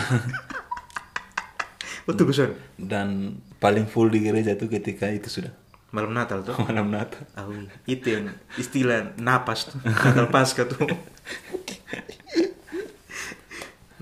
Betul 2.05 2.29
Guson. 2.29 2.53
Dan 2.77 3.41
paling 3.57 3.89
full 3.89 4.13
di 4.13 4.21
gereja 4.21 4.53
tuh 4.53 4.69
ketika 4.69 5.09
itu 5.09 5.25
sudah 5.25 5.65
Malam 5.95 6.11
Natal 6.11 6.43
tuh. 6.43 6.59
malam 6.67 6.91
Natal. 6.91 7.23
Wih. 7.47 7.71
itu 7.87 8.19
yang 8.19 8.35
istilah 8.59 9.15
napas 9.15 9.71
tuh. 9.71 9.79
Natal 9.79 10.27
Pasca 10.27 10.67
tuh. 10.67 10.83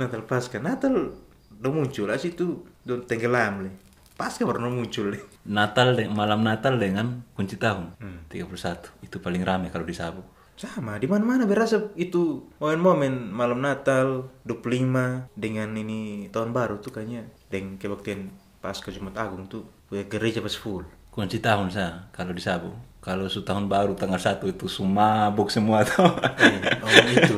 Natal 0.02 0.26
Pasca. 0.26 0.58
Natal 0.58 1.14
udah 1.62 1.70
muncul 1.70 2.10
lah 2.10 2.18
situ. 2.18 2.66
Tenggelam 2.84 3.68
leh. 3.68 3.74
Pasca 4.14 4.46
baru 4.46 4.70
muncul 4.70 5.16
leh. 5.16 5.24
Natal 5.50 5.98
de- 5.98 6.08
malam 6.08 6.46
Natal 6.46 6.78
dengan 6.78 7.26
kunci 7.34 7.58
tahun 7.58 7.96
31 8.30 9.04
itu 9.04 9.18
paling 9.20 9.42
rame 9.42 9.68
kalau 9.74 9.84
di 9.88 9.96
Sabu. 9.96 10.22
Sama, 10.54 11.02
di 11.02 11.10
mana-mana 11.10 11.50
berasa 11.50 11.90
itu 11.98 12.46
momen-momen 12.62 13.34
malam 13.34 13.58
Natal 13.58 14.30
25 14.46 15.34
dengan 15.34 15.74
ini 15.74 16.30
tahun 16.30 16.54
baru 16.54 16.78
tuh 16.78 16.94
kayaknya 16.94 17.26
dengan 17.50 17.82
kebaktian 17.82 18.30
Pasca 18.62 18.94
Jumat 18.94 19.18
Agung 19.18 19.50
tuh 19.50 19.66
gereja 19.90 20.46
pas 20.46 20.54
full. 20.54 20.86
Kunci 21.10 21.42
tahun 21.42 21.74
saya 21.74 22.06
kalau 22.14 22.38
di 22.38 22.42
Sabu. 22.42 22.70
Kalau 23.04 23.28
su 23.28 23.44
tahun 23.44 23.68
baru 23.68 23.98
tanggal 24.00 24.16
1 24.16 24.40
itu 24.48 24.70
semua 24.72 25.28
mabuk 25.28 25.52
semua 25.52 25.84
tuh. 25.84 26.08
Oh 26.08 26.92
itu 27.12 27.36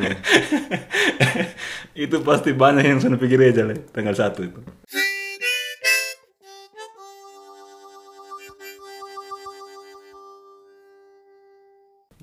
itu 2.05 2.15
pasti 2.21 2.53
banyak 2.53 2.85
yang 2.85 2.99
sudah 3.01 3.17
pergi 3.17 3.33
gereja 3.33 3.61
le 3.65 3.79
tanggal 3.89 4.13
1 4.13 4.35
itu. 4.45 4.59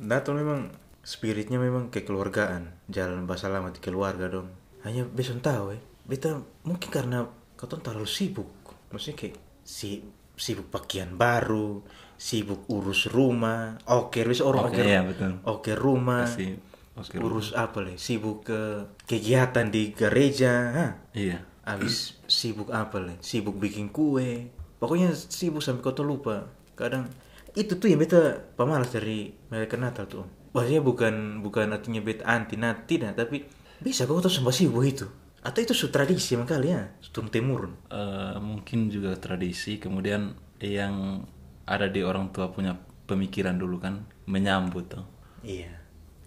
Natal 0.03 0.35
memang 0.35 0.69
spiritnya 1.03 1.59
memang 1.59 1.91
kekeluargaan 1.91 2.91
jalan 2.91 3.27
bahasa 3.27 3.51
lama 3.51 3.71
di 3.71 3.79
keluarga 3.83 4.31
dong 4.31 4.51
hanya 4.83 5.07
besok 5.07 5.43
tahu 5.43 5.75
eh 5.75 5.83
beta 6.03 6.39
mungkin 6.67 6.91
karena 6.91 7.27
kau 7.55 7.67
terlalu 7.71 8.07
sibuk 8.07 8.51
maksudnya 8.91 9.15
kayak 9.19 9.37
si 9.63 10.03
sibuk 10.35 10.71
pakaian 10.71 11.15
baru 11.15 11.83
sibuk 12.19 12.67
urus 12.71 13.11
rumah 13.11 13.79
oke 13.87 14.23
bisa 14.27 14.43
orang 14.47 14.71
Oke, 14.71 14.83
oke 14.83 14.99
betul. 15.11 15.33
oke 15.43 15.73
rumah 15.75 16.27
Pasti 16.27 16.51
oke. 16.99 17.17
urus 17.19 17.55
apa 17.55 17.79
leh 17.83 17.99
sibuk 17.99 18.47
ke 18.47 18.61
kegiatan 19.07 19.67
di 19.71 19.91
gereja 19.95 20.53
ha? 20.75 20.87
Iya. 21.15 21.43
Abis 21.63 22.19
sibuk 22.27 22.75
apa 22.75 22.99
leh? 22.99 23.15
Sibuk 23.23 23.55
bikin 23.55 23.95
kue. 23.95 24.51
Pokoknya 24.83 25.15
sibuk 25.15 25.63
sampai 25.63 25.79
kau 25.87 25.95
lupa. 26.03 26.51
Kadang 26.75 27.07
itu 27.53 27.77
tuh 27.77 27.89
yang 27.89 28.01
beta 28.01 28.41
pemalas 28.57 28.89
dari 28.93 29.33
mereka 29.53 29.77
Natal 29.77 30.09
tuh. 30.09 30.25
Maksudnya 30.53 30.83
bukan 30.85 31.41
bukan 31.41 31.73
artinya 31.73 32.01
beta 32.05 32.25
anti 32.29 32.57
nah 32.61 32.77
tidak 32.77 33.17
tapi 33.17 33.45
bisa 33.81 34.05
kau 34.05 34.21
tuh 34.21 34.33
sampai 34.33 34.53
sibuk 34.55 34.85
itu. 34.85 35.07
Atau 35.43 35.59
itu 35.67 35.75
su 35.75 35.91
tradisi 35.91 36.39
emang 36.39 36.47
kali 36.47 36.71
ya, 36.71 36.87
turun 37.11 37.27
temurun. 37.27 37.73
Eh, 37.91 38.39
mungkin 38.39 38.87
juga 38.89 39.19
tradisi 39.19 39.83
kemudian 39.83 40.39
yang 40.63 41.27
ada 41.67 41.91
di 41.91 42.01
orang 42.07 42.31
tua 42.31 42.55
punya 42.55 42.79
pemikiran 43.11 43.59
dulu 43.59 43.83
kan 43.83 44.07
menyambut 44.31 44.87
tuh. 44.87 45.05
Iya. 45.43 45.75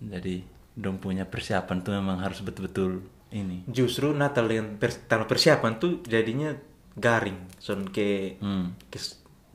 Jadi 0.03 0.43
dong 0.75 0.99
punya 0.99 1.23
persiapan 1.23 1.77
tuh 1.79 1.95
memang 1.95 2.19
harus 2.19 2.43
betul-betul 2.43 3.07
ini. 3.31 3.63
Justru 3.71 4.11
Natal 4.11 4.51
dengan 4.51 4.75
pers 4.75 4.99
tanpa 5.07 5.31
persiapan 5.31 5.79
tuh 5.79 6.03
jadinya 6.03 6.51
garing. 6.99 7.39
Son 7.59 7.87
ke 7.87 8.35
Hmm. 8.43 8.75
ke, 8.91 8.99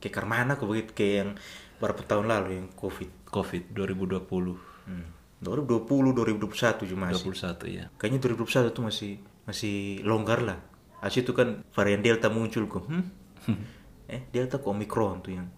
ke 0.01 0.09
Karmana 0.09 0.57
kok 0.57 0.65
begitu 0.65 0.91
kayak 0.97 1.13
yang 1.21 1.31
beberapa 1.77 2.01
tahun 2.03 2.25
lalu 2.27 2.49
yang 2.57 2.67
Covid. 2.73 3.29
Covid 3.29 3.63
2020 3.71 4.57
Hmm. 4.81 5.05
2020, 5.45 6.13
2021 6.13 6.89
juga 6.89 7.09
masih. 7.09 7.29
21 7.29 7.69
ya. 7.69 7.85
Kayaknya 8.01 8.19
2021 8.33 8.73
tuh 8.73 8.83
masih 8.85 9.11
masih 9.45 10.01
longgar 10.01 10.41
lah. 10.41 10.59
Asli 11.01 11.21
itu 11.25 11.33
kan 11.33 11.65
varian 11.73 12.01
Delta 12.01 12.29
muncul 12.29 12.65
kok. 12.69 12.85
Hmm? 12.89 13.05
eh, 14.13 14.21
Delta 14.29 14.57
ke 14.61 14.67
Omicron 14.69 15.21
tuh 15.21 15.33
yang 15.37 15.49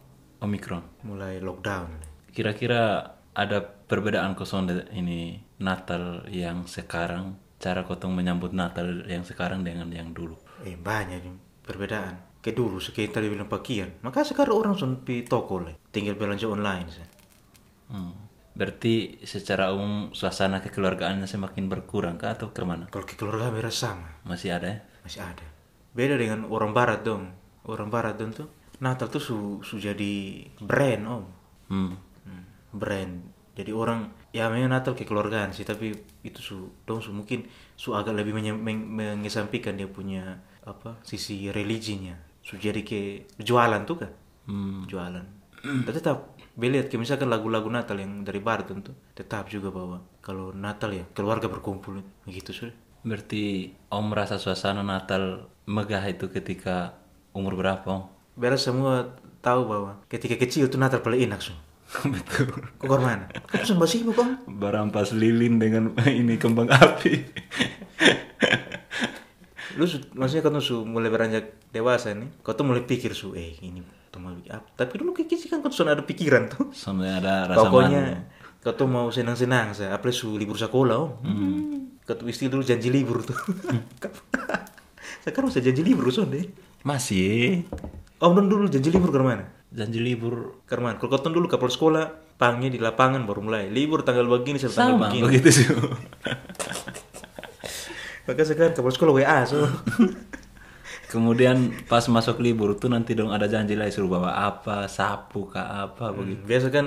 Omicron. 0.43 0.83
mulai 1.07 1.39
lockdown. 1.39 2.03
Kira-kira 2.31 3.15
ada 3.31 3.59
perbedaan 3.63 4.35
kosong 4.35 4.67
ini 4.91 5.39
Natal 5.59 6.27
yang 6.27 6.67
sekarang 6.67 7.39
cara 7.59 7.87
kotong 7.87 8.11
menyambut 8.11 8.51
Natal 8.51 9.07
yang 9.07 9.23
sekarang 9.23 9.63
dengan 9.63 9.87
yang 9.91 10.11
dulu. 10.11 10.35
Eh, 10.67 10.75
banyak 10.75 11.23
perbedaan. 11.63 12.32
Kayak 12.43 12.59
dulu 12.59 12.77
sekitar 12.83 13.23
bilang 13.23 13.47
pakaian. 13.47 13.87
Maka 14.03 14.27
sekarang 14.27 14.59
orang 14.59 14.75
pi 15.07 15.23
toko 15.23 15.63
lah. 15.63 15.71
Tinggal 15.95 16.19
belanja 16.19 16.51
online. 16.51 16.87
sih. 16.91 17.07
Hmm. 17.87 18.11
Berarti 18.53 19.23
secara 19.23 19.71
umum 19.71 20.11
suasana 20.11 20.59
kekeluargaannya 20.59 21.25
semakin 21.25 21.71
berkurang 21.71 22.19
kah 22.19 22.35
atau 22.35 22.51
ke 22.51 22.61
mana? 22.67 22.91
Kalau 22.91 23.07
ke 23.07 23.15
keluarga 23.15 23.49
merah 23.49 23.71
sama. 23.71 24.21
Masih 24.27 24.53
ada 24.53 24.67
ya? 24.67 24.77
Masih 25.07 25.23
ada. 25.23 25.45
Beda 25.95 26.19
dengan 26.19 26.45
orang 26.51 26.75
barat 26.75 27.01
dong. 27.01 27.31
Orang 27.63 27.87
barat 27.87 28.19
dong 28.19 28.35
tuh. 28.35 28.51
Natal 28.83 29.07
tuh 29.07 29.23
su, 29.23 29.37
su 29.63 29.79
jadi 29.79 30.43
brand 30.59 31.03
om. 31.07 31.25
Hmm. 31.71 31.95
Hmm, 32.27 32.43
brand 32.75 33.33
jadi 33.53 33.69
orang 33.69 34.09
ya 34.33 34.49
memang 34.49 34.73
Natal 34.73 34.97
kekeluargaan 34.97 35.53
sih 35.53 35.61
tapi 35.61 35.93
itu 36.25 36.39
su 36.41 36.57
dong 36.89 37.05
su 37.05 37.13
mungkin 37.13 37.45
su 37.77 37.93
agak 37.93 38.17
lebih 38.17 38.33
mengesampingkan 38.33 39.77
dia 39.77 39.85
punya 39.85 40.41
apa 40.65 40.97
sisi 41.05 41.53
religinya 41.53 42.17
su 42.43 42.55
jadi 42.55 42.83
ke 42.83 42.99
jualan 43.37 43.81
tuh 43.83 43.97
kan 43.97 44.11
Hmm. 44.43 44.83
jualan 44.83 45.23
tapi 45.63 45.95
tetap 45.95 46.35
beliat 46.53 46.85
kayak 46.85 46.99
misalkan 46.99 47.25
lagu-lagu 47.25 47.65
Natal 47.65 47.95
yang 47.95 48.21
dari 48.21 48.37
barat 48.37 48.67
tentu 48.67 48.91
tetap 49.11 49.47
juga 49.47 49.71
bahwa 49.71 50.03
kalau 50.19 50.51
Natal 50.51 50.91
ya 50.91 51.07
keluarga 51.09 51.47
berkumpul 51.47 52.03
begitu 52.23 52.51
sudah 52.51 52.75
Berarti 53.01 53.67
Om 53.89 54.05
merasa 54.11 54.35
suasana 54.35 54.79
Natal 54.79 55.47
megah 55.63 56.03
itu 56.05 56.27
ketika 56.27 56.99
umur 57.31 57.55
berapa 57.55 57.83
Om? 57.83 58.03
biar 58.35 58.55
semua 58.55 59.15
tahu 59.39 59.63
bahwa 59.63 60.03
ketika 60.05 60.35
kecil 60.35 60.67
tuh 60.67 60.75
Natal 60.75 60.99
paling 60.99 61.23
enak 61.23 61.39
su 61.39 61.55
Betul. 62.11 62.51
kok 62.73 62.99
mana 62.99 63.31
kok 63.31 63.63
sembah 63.63 63.87
sibuk 63.87 64.17
om 64.17 64.35
Berampas 64.49 65.11
lilin 65.11 65.55
dengan 65.55 65.95
ini 66.11 66.35
kembang 66.35 66.67
api. 66.67 67.13
lu 69.73 69.83
su- 69.83 70.05
maksudnya 70.13 70.41
kau 70.41 70.51
tuh 70.51 70.61
su 70.61 70.75
mulai 70.81 71.07
beranjak 71.07 71.45
dewasa 71.69 72.11
nih 72.11 72.29
kau 72.39 72.53
tuh 72.53 72.63
mulai 72.63 72.81
pikir 72.81 73.11
su 73.11 73.33
eh 73.33 73.57
ini 73.59 73.81
tuh 74.07 74.17
mau 74.17 74.29
apa 74.45 74.67
tapi 74.75 74.93
dulu 74.95 75.11
kayak 75.11 75.25
kecil 75.27 75.49
kan 75.49 75.59
kau 75.59 75.69
tuh 75.69 75.83
ada 75.83 76.01
pikiran 76.01 76.45
tuh. 76.47 76.69
Sampai 76.69 77.09
ada 77.09 77.45
rasa 77.45 77.65
pokoknya 77.65 78.01
kau 78.59 78.73
tuh 78.73 78.85
mau 78.85 79.09
senang-senang 79.09 79.73
saya 79.73 79.91
apalagi 79.91 80.15
su 80.15 80.33
libur 80.33 80.55
sekolah 80.55 80.95
om. 80.95 81.11
Kau 82.03 82.13
tuh 82.13 82.27
istilah 82.27 82.53
dulu 82.53 82.63
janji 82.63 82.87
libur 82.87 83.21
tuh. 83.21 83.33
Sekarang 85.23 85.47
usah 85.47 85.59
janji 85.59 85.81
libur 85.81 86.07
son 86.09 86.29
deh. 86.29 86.45
Masih? 86.83 87.63
Om 88.19 88.31
dong 88.35 88.47
dulu 88.47 88.65
janji 88.67 88.87
libur 88.87 89.09
ke 89.09 89.17
mana? 89.17 89.47
Janji 89.71 89.97
libur. 89.97 90.59
Ke 90.63 90.75
mana? 90.77 90.95
Kalau 90.95 91.09
kau 91.09 91.19
tuh 91.19 91.31
dulu 91.31 91.47
kapal 91.47 91.67
sekolah 91.67 92.05
pangnya 92.35 92.67
di 92.67 92.77
lapangan 92.77 93.23
baru 93.23 93.41
mulai. 93.41 93.67
Libur 93.67 94.03
tanggal 94.03 94.27
begini 94.27 94.59
sampai 94.59 94.77
tanggal 94.77 94.99
begini. 95.01 95.23
begitu 95.25 95.49
sih. 95.49 95.65
maka 98.23 98.41
sekarang 98.43 98.73
kapal 98.73 98.91
sekolah 98.91 99.13
WA 99.19 99.39
so. 99.43 99.59
Kemudian 101.11 101.69
pas 101.85 102.01
masuk 102.09 102.41
libur 102.41 102.73
tuh 102.73 102.89
nanti 102.89 103.13
dong 103.13 103.29
ada 103.29 103.45
janji 103.45 103.77
lah 103.77 103.85
suruh 103.89 104.17
bawa 104.17 104.49
apa, 104.49 104.89
sapu 104.89 105.45
kah 105.45 105.85
apa 105.85 106.09
begitu. 106.09 106.41
Hmm, 106.41 106.49
biasa 106.49 106.67
kan 106.73 106.85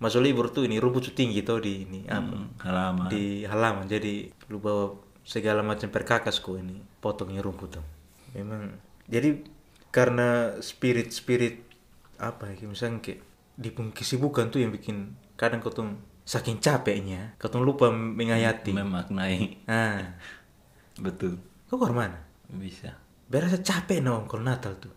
masuk 0.00 0.24
libur 0.24 0.48
tuh 0.48 0.64
ini 0.64 0.80
rumput 0.80 1.12
tuh 1.12 1.14
tinggi 1.16 1.44
tuh 1.44 1.60
di 1.60 1.84
ini 1.84 2.00
apa 2.08 2.32
Hmm, 2.36 2.56
halaman. 2.64 3.06
di 3.12 3.44
halaman. 3.44 3.84
Jadi 3.84 4.32
lu 4.48 4.60
bawa 4.60 4.96
segala 5.20 5.60
macam 5.60 5.92
perkakas 5.92 6.40
kok 6.40 6.56
ini 6.56 6.80
potongnya 7.04 7.44
rumput 7.44 7.68
tuh. 7.76 7.84
Memang 8.32 8.80
jadi 9.04 9.44
karena 9.92 10.56
spirit 10.64 11.12
spirit 11.12 11.60
apa 12.16 12.48
ya 12.56 12.64
misalnya 12.64 13.04
kayak 13.04 13.20
di 13.56 13.68
kesibukan 13.72 14.48
tuh 14.48 14.64
yang 14.64 14.72
bikin 14.72 15.16
kadang 15.36 15.60
kotong 15.60 16.00
saking 16.24 16.64
capeknya 16.64 17.36
kotong 17.36 17.60
lupa 17.60 17.92
menghayati 17.92 18.72
memaknai. 18.72 19.68
Ah 19.68 20.16
betul. 21.00 21.38
Kau 21.66 21.76
keluar 21.76 21.94
mana? 22.06 22.18
Bisa. 22.46 22.94
Berasa 23.26 23.58
capek 23.58 23.98
no 24.00 24.24
kalau 24.30 24.46
Natal 24.46 24.78
tuh. 24.78 24.94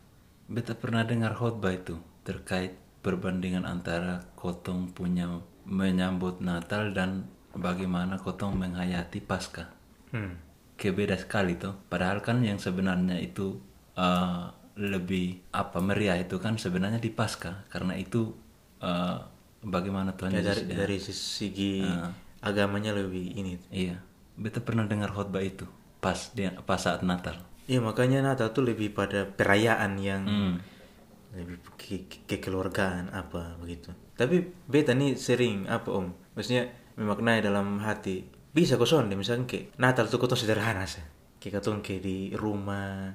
Beta 0.50 0.74
pernah 0.78 1.06
dengar 1.06 1.34
khotbah 1.34 1.74
itu 1.74 1.98
terkait 2.26 2.78
perbandingan 3.02 3.66
antara 3.66 4.22
kotong 4.38 4.94
punya 4.94 5.30
menyambut 5.66 6.42
Natal 6.42 6.94
dan 6.94 7.26
bagaimana 7.54 8.18
kotong 8.18 8.58
menghayati 8.58 9.22
Paskah. 9.22 9.70
Hmm. 10.10 10.42
kayak 10.80 10.96
beda 10.96 11.16
sekali 11.20 11.54
tuh 11.60 11.76
padahal 11.86 12.24
kan 12.24 12.40
yang 12.42 12.56
sebenarnya 12.58 13.20
itu 13.20 13.60
eh, 14.00 14.46
lebih 14.80 15.44
apa 15.52 15.84
meriah 15.84 16.16
itu 16.16 16.40
kan 16.40 16.56
sebenarnya 16.58 16.98
di 16.98 17.12
Paskah. 17.14 17.68
Karena 17.70 17.94
itu 17.98 18.34
eh, 18.82 19.18
bagaimana 19.62 20.14
Tuhan 20.18 20.34
Ya, 20.34 20.42
Yesus 20.42 20.50
dari 20.50 20.62
ya. 20.66 20.76
dari 20.82 20.98
segi 21.02 21.74
agamanya 22.40 22.96
lebih 22.96 23.36
ini. 23.36 23.60
Iya. 23.70 24.00
Beta 24.40 24.64
pernah 24.64 24.88
dengar 24.88 25.12
khotbah 25.12 25.44
itu 25.44 25.68
pas 26.00 26.32
dia 26.32 26.56
pas 26.64 26.80
saat 26.80 27.04
Natal 27.04 27.36
Iya 27.66 27.86
makanya 27.86 28.26
Natal 28.26 28.50
tuh 28.50 28.66
lebih 28.66 28.90
pada 28.92 29.30
perayaan 29.30 29.94
yang 30.02 30.26
Hmm. 30.26 30.56
lebih 31.38 31.62
ke, 31.78 32.10
ke- 32.10 32.26
kekeluargaan 32.26 33.14
apa 33.14 33.54
begitu. 33.62 33.94
Tapi 34.18 34.42
beta 34.66 34.98
nih 34.98 35.14
sering 35.14 35.70
apa 35.70 35.94
om, 35.94 36.10
maksudnya 36.34 36.66
memaknai 36.98 37.46
dalam 37.46 37.78
hati. 37.78 38.26
Bisa 38.50 38.74
kok 38.74 38.90
sonde 38.90 39.14
misalnya 39.14 39.46
kayak 39.46 39.78
Natal 39.78 40.10
tuh 40.10 40.18
kotong 40.18 40.42
sederhana 40.42 40.90
sih. 40.90 41.06
Kayak 41.38 41.62
kotong 41.62 41.86
kayak 41.86 42.02
di 42.02 42.34
rumah 42.34 43.14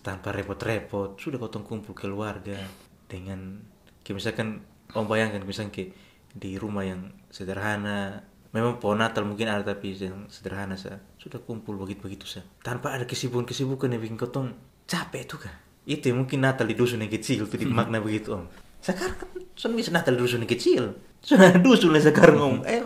tanpa 0.00 0.32
repot-repot, 0.32 1.20
sudah 1.20 1.36
kotong 1.36 1.60
kumpul 1.62 1.92
keluarga 1.92 2.56
dengan 3.04 3.60
kayak 4.00 4.16
misalkan 4.16 4.64
om 4.96 5.04
bayangkan 5.04 5.44
misalnya 5.44 5.68
kayak 5.70 5.92
di 6.32 6.56
rumah 6.56 6.80
yang 6.80 7.12
sederhana 7.28 8.24
memang 8.50 8.80
pohon 8.80 9.04
Natal 9.04 9.28
mungkin 9.28 9.52
ada 9.52 9.60
tapi 9.68 9.92
yang 9.92 10.32
sederhana 10.32 10.80
sah 10.80 10.96
sudah 11.22 11.38
kumpul 11.38 11.78
begitu 11.78 12.02
begitu 12.02 12.26
sah 12.26 12.42
tanpa 12.60 12.90
ada 12.90 13.06
kesibukan 13.06 13.46
kesibukan 13.46 13.94
yang 13.94 14.02
bikin 14.02 14.18
kotong 14.18 14.50
capek 14.84 15.22
tuh 15.24 15.38
kan 15.46 15.54
itu 15.86 16.10
yang 16.10 16.26
mungkin 16.26 16.42
Natal 16.42 16.66
di 16.66 16.74
dusun 16.74 16.98
yang 16.98 17.10
kecil 17.10 17.46
tuh 17.46 17.54
dimakna 17.54 18.02
begitu 18.02 18.34
om 18.34 18.50
sekarang 18.82 19.14
kan 19.14 19.28
sudah 19.54 19.76
bisa 19.78 19.90
Natal 19.94 20.18
di 20.18 20.20
dusun 20.20 20.42
yang 20.42 20.50
kecil 20.50 20.82
sudah 21.22 21.54
ada 21.54 21.62
dusun 21.62 21.94
lah 21.94 22.02
sekarang 22.02 22.38
om 22.42 22.56
eh 22.66 22.82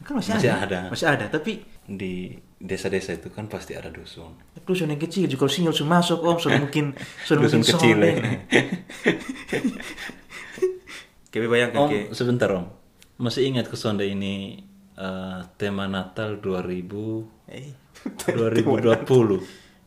kan 0.00 0.16
masih, 0.16 0.32
Masih 0.40 0.48
ada. 0.48 0.64
ada. 0.64 0.80
masih 0.88 1.06
ada 1.08 1.24
tapi 1.28 1.52
di 1.84 2.32
desa-desa 2.56 3.12
itu 3.12 3.28
kan 3.28 3.44
pasti 3.46 3.76
ada 3.76 3.92
dusun 3.92 4.32
dusun 4.64 4.88
yang 4.88 4.98
kecil 4.98 5.28
juga 5.28 5.44
sinyal 5.44 5.76
sudah 5.76 5.90
masuk 6.00 6.18
om 6.24 6.36
sudah 6.40 6.56
mungkin 6.58 6.96
sudah 7.28 7.44
Dusun 7.44 7.60
mungkin 7.60 7.74
kecil, 7.76 7.96
sonde. 7.96 8.08
ya. 8.08 8.22
kayak 11.30 11.48
bayangkan 11.50 11.80
Om, 11.84 11.88
kayak 11.92 12.06
sebentar 12.16 12.48
Om. 12.48 12.66
Masih 13.16 13.48
ingat 13.48 13.68
ke 13.68 13.76
sonde 13.76 14.04
ini 14.04 14.64
eh, 14.96 15.40
tema 15.56 15.84
Natal 15.86 16.40
2000 16.40 17.52
eh 17.52 17.70
2020 18.32 19.06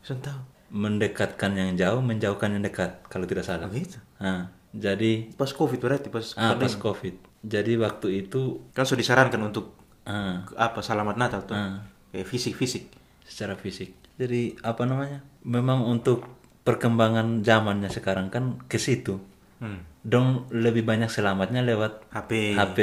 sudah 0.00 0.20
tahu 0.22 0.40
mendekatkan 0.70 1.50
yang 1.52 1.74
jauh, 1.74 1.98
menjauhkan 1.98 2.54
yang 2.54 2.62
dekat 2.62 3.02
kalau 3.10 3.26
tidak 3.26 3.42
salah. 3.42 3.66
begitu 3.66 3.98
Nah, 4.22 4.46
jadi 4.70 5.26
pas 5.34 5.50
covid 5.50 5.82
berarti 5.82 6.08
pas 6.08 6.22
ah, 6.38 6.54
pandemi. 6.54 6.70
pas 6.70 6.74
Covid. 6.78 7.14
Jadi 7.42 7.72
waktu 7.74 8.08
itu 8.22 8.70
kan 8.70 8.86
sudah 8.86 9.00
disarankan 9.02 9.40
untuk 9.42 9.74
ah, 10.06 10.46
apa 10.54 10.78
selamat 10.78 11.16
Natal 11.18 11.42
tuh 11.42 11.58
Ah. 11.58 11.82
kayak 12.14 12.22
fisik 12.24 12.54
fisik 12.54 12.86
secara 13.26 13.58
fisik. 13.58 13.90
Jadi 14.14 14.54
apa 14.62 14.86
namanya? 14.86 15.26
Memang 15.42 15.82
untuk 15.84 16.22
perkembangan 16.62 17.42
zamannya 17.42 17.90
sekarang 17.90 18.30
kan 18.30 18.62
ke 18.70 18.78
situ. 18.78 19.18
hmm. 19.58 19.89
Dong 20.00 20.48
lebih 20.48 20.80
banyak 20.80 21.06
selamatnya 21.06 21.60
lewat 21.60 22.08
HP 22.08 22.56
HP, 22.56 22.78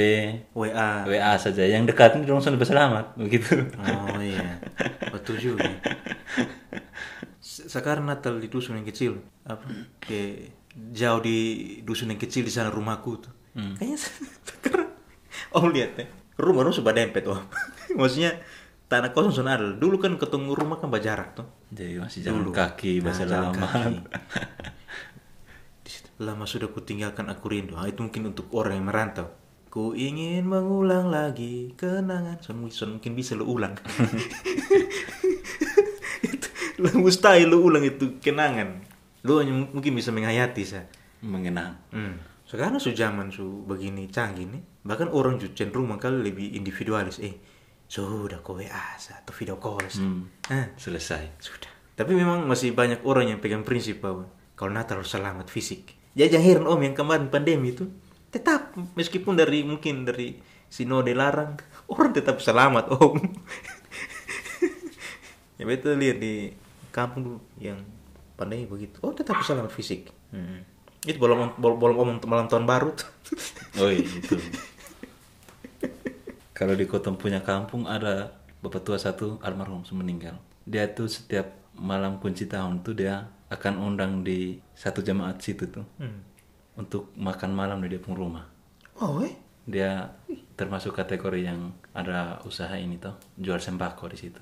WA 0.53 1.01
WA 1.03 1.33
saja. 1.35 1.65
Yang 1.65 1.89
dekat 1.89 2.13
ini 2.13 2.23
dong 2.23 2.37
lebih 2.39 2.63
selamat 2.63 3.17
begitu. 3.17 3.57
oh 3.73 4.21
iya. 4.21 4.61
Betul 5.09 5.41
juga 5.41 5.65
Se- 7.37 7.65
sekarang 7.65 8.05
Natal 8.05 8.37
di 8.37 8.45
dusun 8.47 8.77
yang 8.77 8.85
kecil 8.85 9.17
apa 9.43 9.65
kayak 9.97 10.53
jauh 10.93 11.17
di 11.17 11.37
dusun 11.81 12.13
yang 12.13 12.21
kecil 12.21 12.45
di 12.45 12.53
sana 12.53 12.69
rumahku 12.69 13.11
tuh. 13.17 13.33
Kayaknya 13.57 13.97
se- 13.97 14.13
sekarang 14.45 14.89
om 15.57 15.73
lihat 15.73 15.97
ya 15.97 16.05
rumah 16.37 16.61
rumah 16.61 16.75
sudah 16.75 16.93
dempet 16.93 17.25
om 17.25 17.41
maksudnya 17.97 18.37
tanah 18.85 19.09
kosong 19.09 19.33
sudah 19.33 19.57
ada. 19.57 19.73
Dulu 19.73 19.97
kan 19.97 20.13
ketemu 20.15 20.53
rumah 20.53 20.77
kan 20.77 20.93
berjarak 20.93 21.33
tuh. 21.33 21.49
Jadi 21.73 21.97
masih 21.97 22.19
jalan 22.21 22.45
Dulu. 22.45 22.51
kaki, 22.53 23.01
Nah, 23.01 23.09
bahasa 23.09 23.23
jalan 23.25 23.51
lama. 23.51 23.67
Lama 26.17 26.49
sudah 26.49 26.73
kutinggalkan 26.73 27.29
aku 27.29 27.53
rindu. 27.53 27.77
Ah, 27.77 27.85
itu 27.85 28.01
mungkin 28.01 28.33
untuk 28.33 28.49
orang 28.57 28.81
yang 28.81 28.89
merantau. 28.89 29.29
Ku 29.69 29.93
ingin 29.93 30.49
mengulang 30.49 31.13
lagi 31.13 31.77
kenangan. 31.77 32.41
Son, 32.41 32.57
son 32.73 32.97
mungkin 32.97 33.13
bisa 33.13 33.37
lo 33.37 33.45
ulang. 33.45 33.77
itu, 36.25 36.47
lo 36.81 36.89
mustahil 36.97 37.45
lo 37.45 37.61
ulang 37.61 37.85
itu 37.85 38.17
kenangan. 38.17 38.81
Lo 39.21 39.37
hanya 39.37 39.53
mungkin 39.53 39.93
bisa 39.93 40.09
menghayati 40.09 40.63
sa. 40.65 40.81
Mengenang. 41.21 41.77
Hmm. 41.93 42.17
Sekarang 42.47 42.81
su 42.81 42.95
zaman 42.97 43.29
su 43.29 43.61
begini 43.67 44.09
canggih 44.09 44.49
nih. 44.49 44.63
Bahkan 44.87 45.13
orang 45.13 45.37
ju 45.37 45.53
cenderung 45.53 45.93
kali 46.01 46.33
lebih 46.33 46.57
individualis. 46.57 47.21
Eh, 47.21 47.37
sudah 47.87 48.43
kau 48.43 48.59
WA 48.59 48.99
sa, 48.99 49.21
atau 49.21 49.31
video 49.31 49.61
call. 49.61 49.85
Hmm. 49.85 50.27
Ah, 50.49 50.73
Selesai. 50.75 51.39
sudah. 51.39 51.71
Tapi 51.97 52.13
memang 52.13 52.45
masih 52.45 52.77
banyak 52.77 53.01
orang 53.05 53.33
yang 53.33 53.39
pegang 53.41 53.61
prinsip 53.61 54.01
bahwa 54.01 54.29
kalau 54.57 54.73
Natal 54.73 55.01
harus 55.01 55.09
selamat 55.09 55.49
fisik. 55.49 55.97
Jangan 56.17 56.41
heran 56.41 56.65
om 56.65 56.81
yang 56.81 56.97
kemarin 56.97 57.29
pandemi 57.29 57.77
itu 57.77 57.85
tetap 58.33 58.73
meskipun 58.97 59.37
dari 59.37 59.61
mungkin 59.61 60.01
dari 60.01 60.33
sinode 60.65 61.13
larang 61.13 61.61
orang 61.85 62.09
tetap 62.09 62.41
selamat 62.41 62.89
om. 62.97 63.21
ya 65.61 65.63
betul 65.63 65.93
lihat 66.01 66.17
di 66.17 66.49
kampung 66.89 67.21
dulu 67.21 67.39
yang 67.61 67.77
pandemi 68.33 68.65
begitu. 68.65 68.97
Oh 69.05 69.13
tetap 69.13 69.45
selamat 69.45 69.69
fisik. 69.69 70.09
Hmm. 70.33 70.65
Itu 71.05 71.21
belum 71.21 71.61
belum 71.61 71.95
om 72.01 72.09
untuk 72.17 72.33
malam 72.33 72.49
tahun 72.49 72.65
baru. 72.65 72.97
tuh. 72.97 73.09
Oh 73.77 73.93
iya, 73.93 74.01
itu. 74.01 74.33
Kalau 76.57 76.73
di 76.73 76.89
Kotong 76.89 77.13
punya 77.13 77.45
kampung 77.45 77.85
ada 77.85 78.33
bapak 78.57 78.81
tua 78.81 78.97
satu 78.97 79.37
almarhum 79.45 79.85
meninggal. 79.93 80.41
Dia 80.65 80.89
tuh 80.89 81.05
setiap 81.05 81.53
malam 81.77 82.17
kunci 82.17 82.49
tahun 82.49 82.81
tuh 82.81 82.97
dia 82.97 83.29
akan 83.47 83.73
undang 83.79 84.23
di 84.23 84.59
satu 84.75 84.99
jemaat 84.99 85.39
situ 85.39 85.71
tuh 85.71 85.85
Hmm. 85.97 86.19
untuk 86.75 87.15
makan 87.15 87.51
malam 87.55 87.79
di 87.81 87.89
dia 87.95 88.01
pun 88.01 88.13
rumah. 88.13 88.45
Oh 88.99 89.23
eh. 89.23 89.33
Dia 89.67 90.09
termasuk 90.55 90.95
kategori 90.95 91.41
yang 91.43 91.71
ada 91.93 92.41
usaha 92.43 92.73
ini 92.75 92.97
tuh 92.97 93.15
jual 93.37 93.57
sembako 93.57 94.11
di 94.11 94.17
situ. 94.17 94.41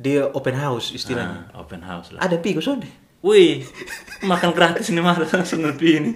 Dia 0.00 0.30
open 0.32 0.56
house 0.56 0.96
istilahnya. 0.96 1.52
Ah, 1.52 1.60
open 1.60 1.84
house 1.84 2.16
lah. 2.16 2.20
Ada 2.24 2.40
pigo 2.40 2.64
sonde. 2.64 2.88
Wih, 3.20 3.60
makan 4.24 4.56
gratis 4.56 4.88
nih 4.88 5.04
mas 5.04 5.20
seperti 5.44 5.86
ini. 6.00 6.12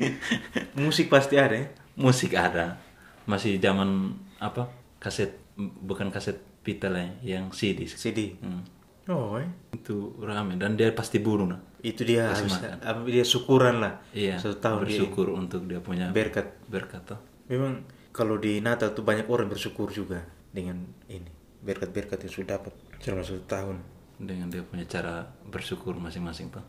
Musik 0.81 1.13
pasti 1.13 1.37
ada 1.37 1.53
ya. 1.53 1.69
Musik 2.01 2.33
ada, 2.33 2.81
masih 3.29 3.61
zaman 3.61 4.17
apa? 4.41 4.73
Kaset 4.97 5.37
bukan 5.57 6.09
kaset 6.09 6.41
pita 6.65 6.89
lah 6.89 7.05
ya, 7.21 7.37
yang 7.39 7.53
CD. 7.53 7.85
CD. 7.85 8.41
Hmm. 8.41 8.65
Oh 9.13 9.37
eh. 9.37 9.47
Itu 9.77 10.17
rame 10.25 10.57
dan 10.57 10.81
dia 10.81 10.89
pasti 10.97 11.21
bunuh 11.21 11.45
nah. 11.45 11.61
Itu 11.85 12.01
dia 12.01 12.33
apa, 12.33 13.05
dia 13.05 13.20
syukuran 13.20 13.85
lah 13.85 14.01
Iya. 14.16 14.40
satu 14.40 14.57
tahun 14.57 14.79
dia 14.81 14.85
bersyukur 14.88 15.27
untuk 15.37 15.68
dia 15.68 15.85
punya 15.85 16.09
berkat 16.09 16.57
berkat 16.64 17.05
tuh. 17.05 17.20
memang 17.53 17.85
kalau 18.11 18.40
di 18.40 18.64
Natal 18.64 18.97
tuh 18.97 19.05
banyak 19.05 19.29
orang 19.29 19.53
bersyukur 19.53 19.92
juga 19.92 20.25
dengan 20.49 20.81
ini 21.12 21.29
berkat-berkat 21.61 22.25
yang 22.25 22.33
sudah 22.33 22.49
dapat 22.57 22.73
selama 23.05 23.20
satu 23.20 23.42
tahun 23.44 23.77
dengan 24.16 24.49
dia 24.49 24.64
punya 24.64 24.88
cara 24.88 25.29
bersyukur 25.44 25.92
masing-masing 26.01 26.49
tuh. 26.49 26.64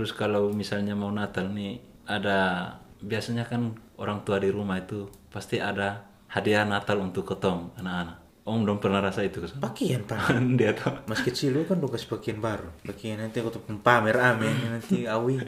Terus 0.00 0.12
kalau 0.16 0.48
misalnya 0.52 0.96
mau 0.96 1.12
Natal 1.12 1.52
nih 1.52 1.80
ada 2.08 2.70
biasanya 3.04 3.44
kan 3.44 3.76
orang 4.00 4.24
tua 4.24 4.40
di 4.40 4.48
rumah 4.48 4.80
itu 4.80 5.08
pasti 5.28 5.60
ada 5.60 6.08
hadiah 6.32 6.64
Natal 6.64 7.00
untuk 7.04 7.28
ketong 7.28 7.72
anak-anak. 7.76 8.23
Om 8.44 8.60
belum 8.68 8.76
pernah 8.76 9.00
rasa 9.00 9.24
itu 9.24 9.40
kan? 9.40 9.56
pakaian 9.56 10.04
pak 10.04 10.36
dia 10.60 10.76
tuh 10.76 11.00
mas 11.08 11.24
kecil 11.24 11.56
lu 11.56 11.64
kan 11.64 11.80
kasih 11.80 12.08
pakaian 12.12 12.38
baru 12.44 12.68
pakaian 12.84 13.16
nanti 13.16 13.40
aku 13.40 13.56
tuh 13.56 13.64
pamer 13.80 14.20
amin 14.20 14.52
nanti 14.68 15.08
awi 15.08 15.40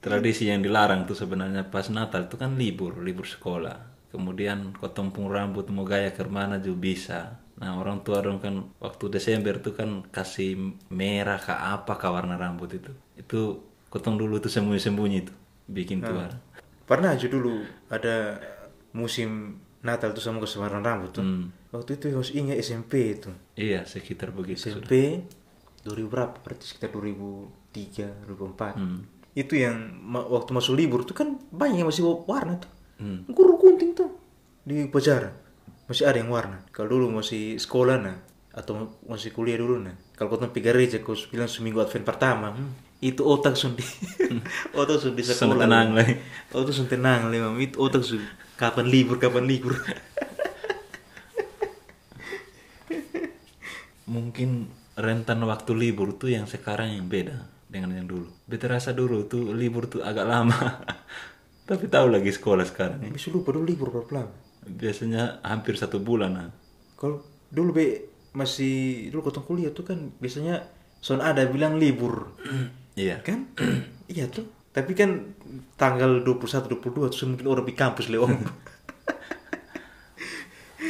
tradisi 0.00 0.48
yang 0.48 0.64
dilarang 0.64 1.04
tuh 1.04 1.14
sebenarnya 1.14 1.68
pas 1.68 1.86
Natal 1.92 2.26
itu 2.26 2.36
kan 2.40 2.56
libur, 2.56 2.98
libur 3.04 3.28
sekolah. 3.28 3.92
Kemudian 4.10 4.74
kotompung 4.74 5.30
rambut 5.30 5.70
mau 5.70 5.86
gaya 5.86 6.10
ke 6.10 6.26
mana 6.26 6.58
juga 6.58 6.78
bisa. 6.82 7.20
Nah 7.60 7.78
orang 7.78 8.02
tua 8.02 8.24
dong 8.24 8.40
kan 8.40 8.74
waktu 8.80 9.12
Desember 9.12 9.60
tuh 9.60 9.76
kan 9.76 10.02
kasih 10.10 10.74
merah 10.90 11.38
ke 11.38 11.52
apa 11.52 11.94
ke 11.94 12.08
warna 12.10 12.34
rambut 12.34 12.74
itu. 12.74 12.90
Itu 13.14 13.40
kotong 13.92 14.18
dulu 14.18 14.42
tuh 14.42 14.50
sembunyi-sembunyi 14.50 15.18
tuh 15.22 15.36
bikin 15.70 16.02
tua. 16.02 16.26
pernah 16.90 17.14
aja 17.14 17.30
dulu 17.30 17.62
ada 17.86 18.34
musim 18.92 19.58
Natal 19.80 20.10
tuh 20.10 20.20
sama 20.20 20.38
kesebaran 20.38 20.80
rambut 20.80 21.10
tuh. 21.10 21.22
Hmm. 21.22 21.48
waktu 21.70 21.96
itu 21.96 22.10
harus 22.10 22.30
ingat 22.30 22.58
SMP 22.58 23.14
itu. 23.14 23.30
Iya 23.54 23.82
sekitar 23.84 24.28
begitu 24.30 24.68
sudah. 24.68 24.82
SMP 24.82 25.24
2000 25.82 26.04
berapa? 26.06 26.34
Berarti 26.36 26.64
sekitar 26.66 26.90
2003 26.90 28.26
2004 28.26 28.74
Hmm. 28.74 29.00
itu 29.32 29.54
yang 29.54 29.76
ma- 29.96 30.26
waktu 30.26 30.50
masuk 30.50 30.74
libur 30.74 31.02
tuh 31.02 31.14
kan 31.14 31.38
banyak 31.48 31.80
yang 31.80 31.88
masih 31.88 32.04
warna 32.20 32.58
tuh. 32.58 32.70
Hmm. 32.98 33.24
guru 33.26 33.56
kunting 33.56 33.94
tuh 33.94 34.12
di 34.60 34.84
pelajaran 34.84 35.32
masih 35.86 36.04
ada 36.04 36.18
yang 36.18 36.28
warna. 36.28 36.60
Kalau 36.68 36.92
dulu 36.92 37.16
masih 37.16 37.56
sekolah 37.56 37.96
nah 37.96 38.18
atau 38.50 38.76
masih 39.02 39.30
kuliah 39.30 39.56
dulu 39.56 39.78
nah. 39.78 39.94
Kalau 40.12 40.28
kau 40.28 40.42
pergi 40.42 40.60
gereja 40.60 40.96
kau 40.98 41.16
bilang 41.30 41.46
seminggu 41.46 41.80
advent 41.80 42.04
pertama 42.04 42.52
hmm, 42.52 42.89
itu 43.00 43.24
otak 43.24 43.56
sudah 43.56 43.80
otak 44.80 45.00
sudah 45.00 45.16
di 45.16 45.24
Sudah 45.24 45.36
sekolah 45.40 45.64
tenang 45.64 45.88
lah. 45.96 46.04
otak 46.52 46.72
sudah 46.76 46.90
tenang 46.92 47.20
lah 47.32 47.38
Mam. 47.48 47.56
itu 47.58 47.76
otak 47.80 48.04
sudah 48.04 48.28
kapan 48.60 48.86
libur 48.86 49.16
kapan 49.16 49.48
libur 49.48 49.72
Mungkin 54.10 54.66
rentan 54.98 55.38
waktu 55.46 55.70
libur 55.72 56.18
tuh 56.18 56.34
yang 56.34 56.44
sekarang 56.44 56.98
yang 56.98 57.06
beda 57.06 57.46
dengan 57.70 57.94
yang 57.94 58.10
dulu. 58.10 58.26
Beta 58.42 58.66
rasa 58.66 58.90
dulu 58.90 59.22
tuh 59.30 59.54
libur 59.54 59.86
tuh 59.86 60.02
agak 60.02 60.26
lama. 60.26 60.82
Tapi 61.70 61.86
tahu 61.86 62.10
lagi 62.10 62.34
sekolah 62.34 62.66
sekarang. 62.66 62.98
bisa 63.14 63.30
lupa 63.30 63.54
dulu 63.54 63.62
libur 63.62 63.94
berapa 63.94 64.10
lama 64.10 64.34
Biasanya 64.66 65.38
hampir 65.46 65.78
satu 65.78 66.02
bulan 66.02 66.30
nah. 66.34 66.50
Kalau 66.98 67.22
dulu 67.46 67.70
be 67.70 67.86
masih 68.34 69.06
dulu 69.14 69.30
kotong 69.30 69.46
kuliah 69.46 69.70
tuh 69.70 69.86
kan 69.86 70.10
biasanya 70.18 70.66
son 70.98 71.22
ada 71.22 71.46
bilang 71.46 71.78
libur 71.78 72.34
Iya. 73.00 73.16
kan? 73.24 73.48
iya 74.12 74.28
tuh. 74.28 74.44
Tapi 74.70 74.94
kan 74.94 75.34
tanggal 75.74 76.22
21 76.22 76.68
22 76.68 77.10
tuh 77.10 77.26
mungkin 77.26 77.46
orang 77.48 77.66
di 77.66 77.74
kampus 77.74 78.06
le 78.12 78.20
om. 78.20 78.30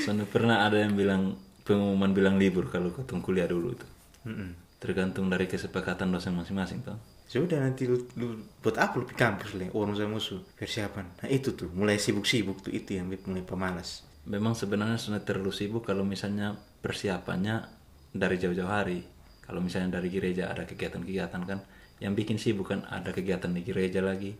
Soalnya 0.02 0.26
pernah 0.28 0.66
ada 0.66 0.82
yang 0.82 0.98
bilang 0.98 1.38
pengumuman 1.64 2.10
bilang 2.10 2.36
libur 2.36 2.68
kalau 2.68 2.90
ketemu 2.90 3.20
kuliah 3.22 3.48
dulu 3.48 3.78
tuh. 3.78 3.90
Mm-mm. 4.26 4.52
Tergantung 4.82 5.32
dari 5.32 5.48
kesepakatan 5.48 6.12
dosen 6.12 6.36
masing-masing 6.36 6.84
tuh. 6.84 6.98
Sudah 7.30 7.62
nanti 7.62 7.86
lu, 7.86 8.10
lu 8.18 8.42
buat 8.58 8.74
apa 8.74 8.98
lu 8.98 9.06
di 9.06 9.14
kampus 9.14 9.54
le 9.54 9.70
orang 9.70 9.94
sama 9.94 10.18
musuh 10.18 10.42
persiapan. 10.58 11.22
Nah 11.22 11.28
itu 11.30 11.54
tuh 11.54 11.70
mulai 11.70 11.96
sibuk-sibuk 11.96 12.66
tuh 12.66 12.74
itu 12.74 12.98
yang 12.98 13.06
mulai 13.06 13.46
pemalas. 13.46 14.02
Memang 14.26 14.58
sebenarnya 14.58 14.98
sudah 14.98 15.22
terlalu 15.22 15.54
sibuk 15.54 15.86
kalau 15.86 16.02
misalnya 16.02 16.58
persiapannya 16.82 17.70
dari 18.10 18.36
jauh-jauh 18.36 18.68
hari. 18.68 19.06
Kalau 19.46 19.62
misalnya 19.62 20.02
dari 20.02 20.10
gereja 20.10 20.50
ada 20.50 20.66
kegiatan-kegiatan 20.66 21.42
kan, 21.46 21.58
yang 22.00 22.16
bikin 22.16 22.40
sibuk 22.40 22.72
kan 22.72 22.82
ada 22.88 23.12
kegiatan 23.12 23.52
di 23.52 23.62
gereja 23.62 24.00
lagi, 24.00 24.34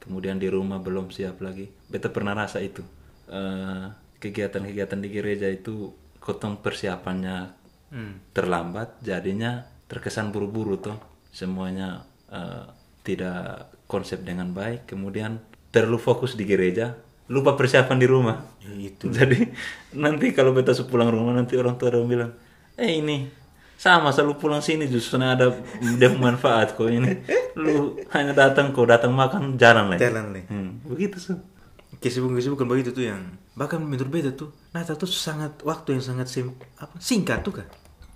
kemudian 0.00 0.36
di 0.38 0.48
rumah 0.52 0.78
belum 0.78 1.10
siap 1.10 1.40
lagi. 1.42 1.68
Beta 1.88 2.12
pernah 2.12 2.36
rasa 2.36 2.60
itu 2.62 2.84
Eh, 3.26 3.86
kegiatan-kegiatan 4.22 5.02
di 5.02 5.08
gereja 5.10 5.50
itu 5.50 5.90
kotong 6.22 6.62
persiapannya 6.62 7.66
Hmm. 7.86 8.18
terlambat, 8.34 8.98
jadinya 8.98 9.62
terkesan 9.86 10.34
buru-buru 10.34 10.74
tuh 10.82 10.98
semuanya 11.30 12.02
eh, 12.30 12.66
tidak 13.06 13.70
konsep 13.86 14.26
dengan 14.26 14.50
baik, 14.50 14.90
kemudian 14.90 15.38
terlalu 15.70 15.98
fokus 16.02 16.34
di 16.34 16.42
gereja, 16.42 16.98
lupa 17.30 17.54
persiapan 17.54 17.98
di 18.02 18.06
rumah. 18.10 18.42
Ya, 18.58 18.74
itu. 18.74 19.06
Jadi 19.06 19.54
nanti 19.94 20.34
kalau 20.34 20.50
beta 20.50 20.74
pulang 20.82 21.14
rumah 21.14 21.34
nanti 21.38 21.54
orang 21.54 21.78
tua 21.78 21.94
orang 21.94 22.10
bilang, 22.10 22.32
eh 22.74 22.98
ini 22.98 23.30
sama 23.76 24.08
selalu 24.08 24.34
pulang 24.36 24.60
sini 24.60 24.88
justru 24.88 25.20
ada 25.20 25.52
dia 25.78 26.08
manfaat 26.10 26.72
kok 26.72 26.88
ini. 26.88 27.22
Lu 27.54 28.00
hanya 28.10 28.32
datang 28.32 28.72
kok 28.72 28.84
datang 28.84 29.12
makan 29.12 29.56
jalan 29.56 29.92
lagi. 29.92 30.00
Jalan 30.02 30.24
le. 30.32 30.42
Hmm, 30.48 30.80
begitu 30.82 31.16
sih. 31.16 31.36
Kesibukan-kesibukan 31.96 32.66
begitu 32.66 32.92
tuh 32.92 33.08
yang 33.08 33.20
bahkan 33.52 33.80
menurut 33.80 34.12
beta 34.12 34.28
tuh 34.32 34.52
Natal 34.70 34.96
tuh 34.96 35.08
sangat 35.08 35.64
waktu 35.64 35.96
yang 35.96 36.04
sangat 36.04 36.28
sim, 36.28 36.52
apa 36.76 36.92
singkat 37.00 37.40
tuh 37.40 37.60
kan. 37.62 37.68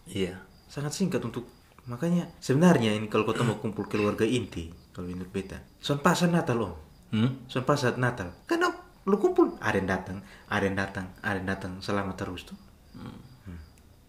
Iya. 0.05 0.37
sangat 0.67 0.95
singkat 0.95 1.19
untuk 1.23 1.51
makanya 1.85 2.31
sebenarnya 2.39 2.95
ini 2.95 3.07
kalau 3.07 3.27
kau 3.27 3.35
mau 3.43 3.59
kumpul 3.59 3.91
keluarga 3.91 4.23
inti 4.23 4.71
kalau 4.91 5.11
menurut 5.11 5.31
beta 5.31 5.59
son 5.79 5.99
pasar 5.99 6.31
Natal 6.31 6.63
om 6.63 6.75
Hmm? 7.11 7.43
son 7.51 7.67
pasar 7.67 7.99
Natal 7.99 8.31
karena 8.47 8.71
lu 9.03 9.19
kumpul 9.19 9.59
ada 9.59 9.75
yang 9.75 9.91
datang 9.91 10.23
ada 10.47 10.63
yang 10.63 10.79
datang 10.79 11.11
ada 11.19 11.43
yang 11.43 11.49
datang 11.49 11.73
selama 11.83 12.15
terus 12.15 12.47
tuh 12.47 12.55
Hmm. 12.95 13.59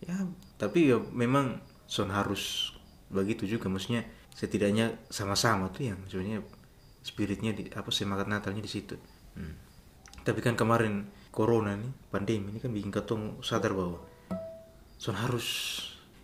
ya 0.02 0.14
tapi 0.62 0.94
ya 0.94 1.02
memang 1.02 1.58
son 1.90 2.14
harus 2.14 2.70
begitu 3.10 3.50
juga 3.50 3.66
maksudnya 3.66 4.06
setidaknya 4.30 4.94
sama-sama 5.10 5.74
tuh 5.74 5.90
yang 5.90 5.98
sebenarnya 6.06 6.46
spiritnya 7.02 7.52
di 7.58 7.66
apa 7.74 7.90
semangat 7.90 8.30
Natalnya 8.30 8.62
di 8.62 8.70
situ. 8.70 8.94
Hmm. 9.32 9.56
tapi 10.28 10.44
kan 10.44 10.60
kemarin 10.60 11.08
corona 11.32 11.72
nih 11.74 11.88
pandemi 12.12 12.52
ini 12.52 12.60
kan 12.60 12.70
bikin 12.76 12.92
ketong 12.92 13.40
sadar 13.40 13.72
bahwa 13.74 14.06
son 15.02 15.18
harus 15.18 15.80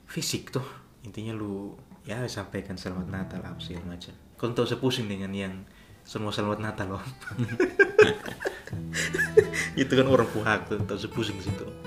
fisik 0.06 0.54
tuh. 0.54 0.68
Intinya 1.02 1.34
lu 1.34 1.74
ya 2.06 2.22
sampaikan 2.30 2.78
selamat 2.78 3.10
Natal 3.10 3.42
apa 3.42 3.58
segala 3.58 3.98
macam. 3.98 4.14
Kau 4.38 4.54
tahu 4.54 4.70
saya 4.70 4.78
pusing 4.78 5.10
dengan 5.10 5.34
yang 5.34 5.66
semua 6.06 6.30
selamat 6.30 6.62
Natal 6.62 6.94
loh. 6.94 7.06
Itu 9.82 9.94
kan 9.98 10.06
orang 10.06 10.30
puhak 10.30 10.70
tuh 10.70 10.78
tahu 10.86 11.00
saya 11.00 11.12
pusing 11.16 11.42
situ 11.42 11.87